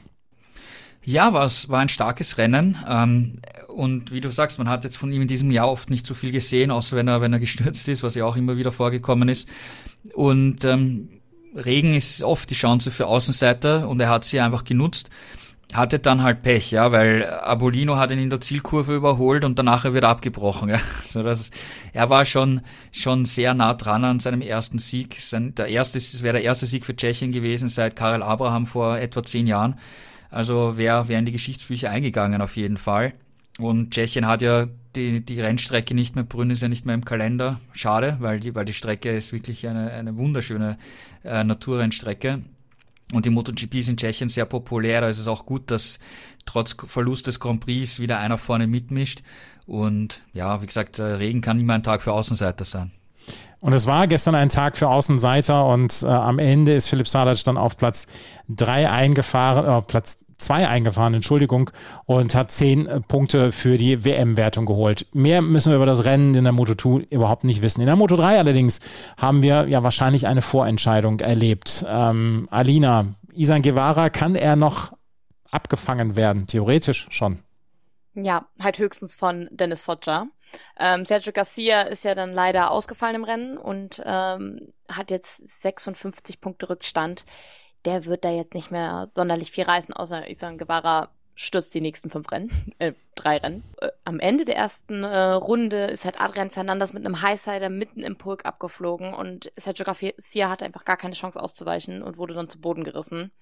[1.05, 2.79] Ja, war war ein starkes Rennen.
[2.89, 3.39] Ähm,
[3.69, 6.15] und wie du sagst, man hat jetzt von ihm in diesem Jahr oft nicht so
[6.15, 9.29] viel gesehen, außer wenn er, wenn er gestürzt ist, was ja auch immer wieder vorgekommen
[9.29, 9.49] ist.
[10.15, 11.09] Und ähm,
[11.55, 15.11] Regen ist oft die Chance für Außenseiter und er hat sie einfach genutzt.
[15.73, 19.85] Hatte dann halt Pech, ja, weil Abolino hat ihn in der Zielkurve überholt und danach
[19.85, 20.69] wird er abgebrochen.
[20.75, 20.81] Ja.
[21.03, 21.51] Also das,
[21.93, 22.61] er war schon
[22.93, 25.17] schon sehr nah dran an seinem ersten Sieg.
[25.19, 28.99] Sein, der erste, es wäre der erste Sieg für Tschechien gewesen seit Karel Abraham vor
[28.99, 29.77] etwa zehn Jahren.
[30.35, 33.15] Also wäre wär in die Geschichtsbücher eingegangen auf jeden Fall.
[33.61, 34.67] Und Tschechien hat ja
[34.97, 37.61] die, die Rennstrecke nicht mehr, Brünn ist ja nicht mehr im Kalender.
[37.73, 40.77] Schade, weil die, weil die Strecke ist wirklich eine, eine wunderschöne
[41.23, 42.43] äh, Naturrennstrecke.
[43.13, 45.03] Und die MotoGP ist in Tschechien sehr populär.
[45.03, 46.01] Da ist es auch gut, dass
[46.47, 49.23] trotz Verlust des Grand Prix wieder einer vorne mitmischt.
[49.67, 52.91] Und ja, wie gesagt, äh, Regen kann immer ein Tag für Außenseiter sein.
[53.61, 57.43] Und es war gestern ein Tag für Außenseiter und äh, am Ende ist Philipp Salac
[57.45, 58.07] dann auf Platz
[58.47, 61.71] drei eingefahren, äh, Platz zwei eingefahren, Entschuldigung,
[62.07, 65.07] und hat zehn äh, Punkte für die WM-Wertung geholt.
[65.13, 67.81] Mehr müssen wir über das Rennen in der Moto 2 überhaupt nicht wissen.
[67.81, 68.81] In der Moto 3 allerdings
[69.17, 71.85] haben wir ja wahrscheinlich eine Vorentscheidung erlebt.
[71.89, 74.93] Ähm, Alina, Isan Guevara, kann er noch
[75.51, 76.47] abgefangen werden?
[76.47, 77.39] Theoretisch schon.
[78.17, 80.29] Ja, halt höchstens von Dennis Foggia.
[80.79, 86.41] Ähm, Sergio Garcia ist ja dann leider ausgefallen im Rennen und ähm, hat jetzt 56
[86.41, 87.25] Punkte Rückstand.
[87.85, 92.11] Der wird da jetzt nicht mehr sonderlich viel reißen, außer Isan Guevara stürzt die nächsten
[92.11, 93.65] fünf Rennen, äh, drei Rennen.
[93.81, 98.03] Äh, am Ende der ersten äh, Runde ist halt Adrian Fernandes mit einem Highsider mitten
[98.03, 102.49] im Pulk abgeflogen und Sergio Garcia hatte einfach gar keine Chance auszuweichen und wurde dann
[102.49, 103.33] zu Boden gerissen.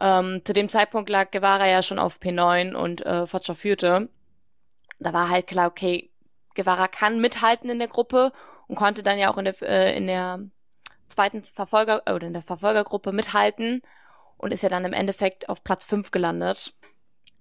[0.00, 4.08] Ähm, zu dem Zeitpunkt lag Guevara ja schon auf P9 und äh, Foggia führte.
[4.98, 6.10] Da war halt klar, okay,
[6.56, 8.32] Guevara kann mithalten in der Gruppe
[8.66, 10.40] und konnte dann ja auch in der, äh, in der
[11.14, 13.82] zweiten Verfolger äh, oder in der Verfolgergruppe mithalten
[14.36, 16.74] und ist ja dann im Endeffekt auf Platz 5 gelandet.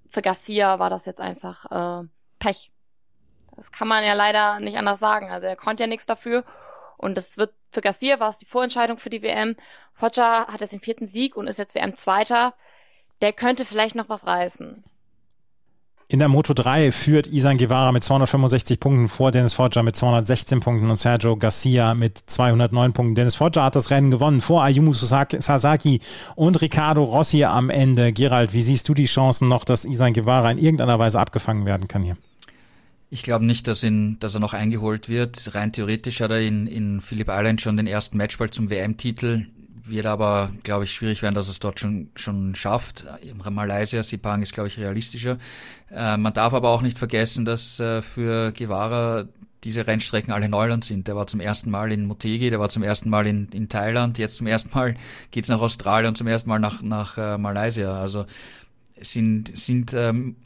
[0.10, 2.08] Für Garcia war das jetzt einfach äh,
[2.40, 2.72] Pech.
[3.56, 5.32] Das kann man ja leider nicht anders sagen.
[5.32, 6.44] Also er konnte ja nichts dafür
[6.98, 9.56] und das wird für Garcia war es die Vorentscheidung für die WM.
[9.94, 12.54] Foggia hat jetzt den vierten Sieg und ist jetzt WM-Zweiter.
[13.22, 14.84] Der könnte vielleicht noch was reißen.
[16.14, 20.60] In der Moto 3 führt Isan Guevara mit 265 Punkten vor Dennis Foggia mit 216
[20.60, 23.16] Punkten und Sergio Garcia mit 209 Punkten.
[23.16, 26.02] Dennis Foggia hat das Rennen gewonnen vor Ayumu Sasaki
[26.36, 28.14] und Ricardo Rossi am Ende.
[28.14, 31.88] Gerald, wie siehst du die Chancen noch, dass Isan Guevara in irgendeiner Weise abgefangen werden
[31.88, 32.16] kann hier?
[33.10, 35.56] Ich glaube nicht, dass, ihn, dass er noch eingeholt wird.
[35.56, 39.48] Rein theoretisch hat er in, in Phillip Island schon den ersten Matchball zum WM-Titel.
[39.86, 43.06] Wird aber, glaube ich, schwierig werden, dass es dort schon, schon schafft.
[43.50, 45.38] Malaysia, Sepang ist, glaube ich, realistischer.
[45.92, 49.26] Äh, man darf aber auch nicht vergessen, dass äh, für Guevara
[49.64, 51.08] diese Rennstrecken alle Neuland sind.
[51.08, 54.18] Der war zum ersten Mal in Motegi, der war zum ersten Mal in, in Thailand,
[54.18, 54.96] jetzt zum ersten Mal
[55.32, 58.00] geht's nach Australien und zum ersten Mal nach, nach äh, Malaysia.
[58.00, 58.26] Also
[59.00, 60.38] sind, sind ähm,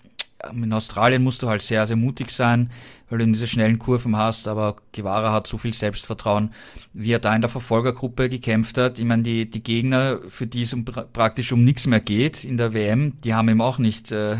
[0.53, 2.69] in Australien musst du halt sehr, sehr mutig sein,
[3.09, 6.51] weil du diese schnellen Kurven hast, aber Guevara hat so viel Selbstvertrauen,
[6.93, 8.99] wie er da in der Verfolgergruppe gekämpft hat.
[8.99, 12.57] Ich meine, die, die Gegner, für die es um, praktisch um nichts mehr geht in
[12.57, 14.37] der WM, die haben ihm auch nicht, äh,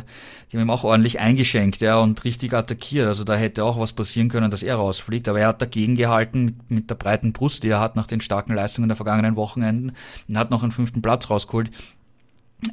[0.51, 3.07] die haben ihm auch ordentlich eingeschenkt, ja, und richtig attackiert.
[3.07, 6.45] Also da hätte auch was passieren können, dass er rausfliegt, aber er hat dagegen gehalten
[6.45, 9.93] mit, mit der breiten Brust, die er hat nach den starken Leistungen der vergangenen Wochenenden
[10.27, 11.71] und hat noch einen fünften Platz rausgeholt.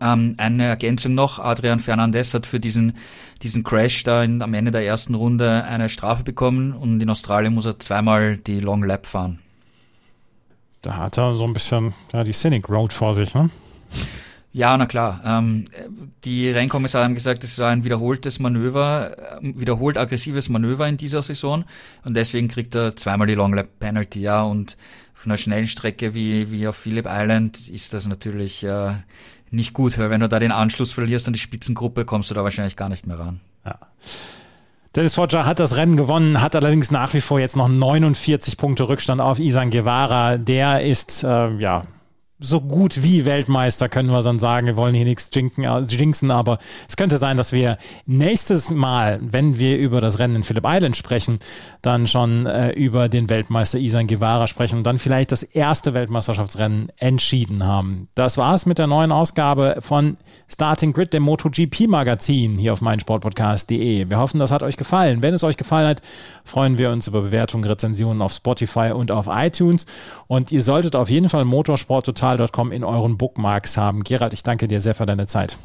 [0.01, 2.97] Ähm, eine Ergänzung noch, Adrian Fernandez hat für diesen,
[3.43, 7.55] diesen Crash da in, am Ende der ersten Runde eine Strafe bekommen und in Australien
[7.55, 9.41] muss er zweimal die Long Lap fahren.
[10.83, 13.51] Da hat er so ein bisschen ja, die Scenic Road vor sich, ne?
[14.55, 15.21] Ja, na klar.
[15.25, 15.65] Ähm,
[16.25, 21.23] die Rennkommissare haben gesagt, es war ein wiederholtes Manöver, äh, wiederholt aggressives Manöver in dieser
[21.23, 21.65] Saison
[22.05, 24.77] und deswegen kriegt er zweimal die Long Lap Penalty, ja, und
[25.13, 28.93] von einer schnellen Strecke wie, wie auf Phillip Island ist das natürlich äh,
[29.51, 32.45] nicht gut, weil wenn du da den Anschluss verlierst an die Spitzengruppe, kommst du da
[32.45, 33.41] wahrscheinlich gar nicht mehr ran.
[33.67, 33.81] Ja.
[34.95, 38.89] Dennis Foggia hat das Rennen gewonnen, hat allerdings nach wie vor jetzt noch 49 Punkte
[38.89, 40.39] Rückstand auf Isan Guevara.
[40.39, 41.83] Der ist, äh, ja,
[42.41, 44.67] so gut wie Weltmeister, können wir dann sagen.
[44.67, 46.59] Wir wollen hier nichts äh, jinxen, aber
[46.89, 50.97] es könnte sein, dass wir nächstes Mal, wenn wir über das Rennen in Phillip Island
[50.97, 51.39] sprechen,
[51.81, 56.91] dann schon äh, über den Weltmeister Isan Guevara sprechen und dann vielleicht das erste Weltmeisterschaftsrennen
[56.97, 58.09] entschieden haben.
[58.17, 60.17] Das war's mit der neuen Ausgabe von
[60.49, 64.11] Starting Grid, dem MotoGP-Magazin hier auf meinsportpodcast.de.
[64.11, 65.23] Wir hoffen, das hat euch gefallen.
[65.23, 66.03] Wenn es euch gefallen hat,
[66.45, 69.87] freuen wir uns über Bewertungen, Rezensionen auf Spotify und auf iTunes.
[70.27, 74.03] Und ihr solltet auf jeden Fall Motorsport total portal.com in euren Bookmarks haben.
[74.03, 75.59] Gerald, ich danke dir sehr für deine Zeit.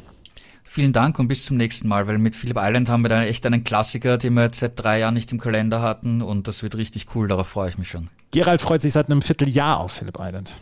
[0.62, 3.46] Vielen Dank und bis zum nächsten Mal, weil mit Philip Island haben wir da echt
[3.46, 6.76] einen Klassiker, den wir jetzt seit drei Jahren nicht im Kalender hatten und das wird
[6.76, 8.10] richtig cool, darauf freue ich mich schon.
[8.30, 10.52] Gerald freut sich seit einem Vierteljahr auf Philip Island.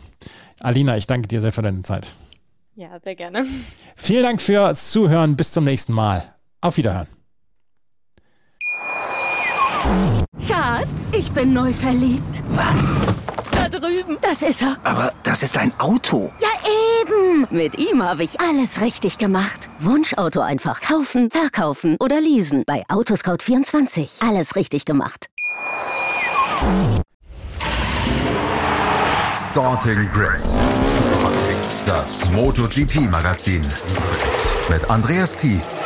[0.61, 2.07] Alina, ich danke dir sehr für deine Zeit.
[2.75, 3.45] Ja, sehr gerne.
[3.97, 5.35] Vielen Dank fürs Zuhören.
[5.35, 6.33] Bis zum nächsten Mal.
[6.61, 7.07] Auf Wiederhören.
[10.47, 12.41] Schatz, ich bin neu verliebt.
[12.51, 12.95] Was?
[13.69, 14.17] Drüben.
[14.21, 14.77] Das ist er.
[14.83, 16.31] Aber das ist ein Auto.
[16.39, 16.49] Ja,
[17.01, 17.47] eben.
[17.49, 19.69] Mit ihm habe ich alles richtig gemacht.
[19.79, 22.63] Wunschauto einfach kaufen, verkaufen oder leasen.
[22.65, 24.27] Bei Autoscout24.
[24.27, 25.27] Alles richtig gemacht.
[29.49, 30.43] Starting Grid.
[31.85, 33.63] Das MotoGP-Magazin.
[34.69, 35.79] Mit Andreas Thies.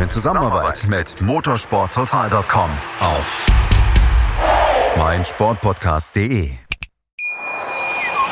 [0.00, 3.44] In Zusammenarbeit mit motorsporttotal.com auf
[4.96, 6.65] meinsportpodcast.de.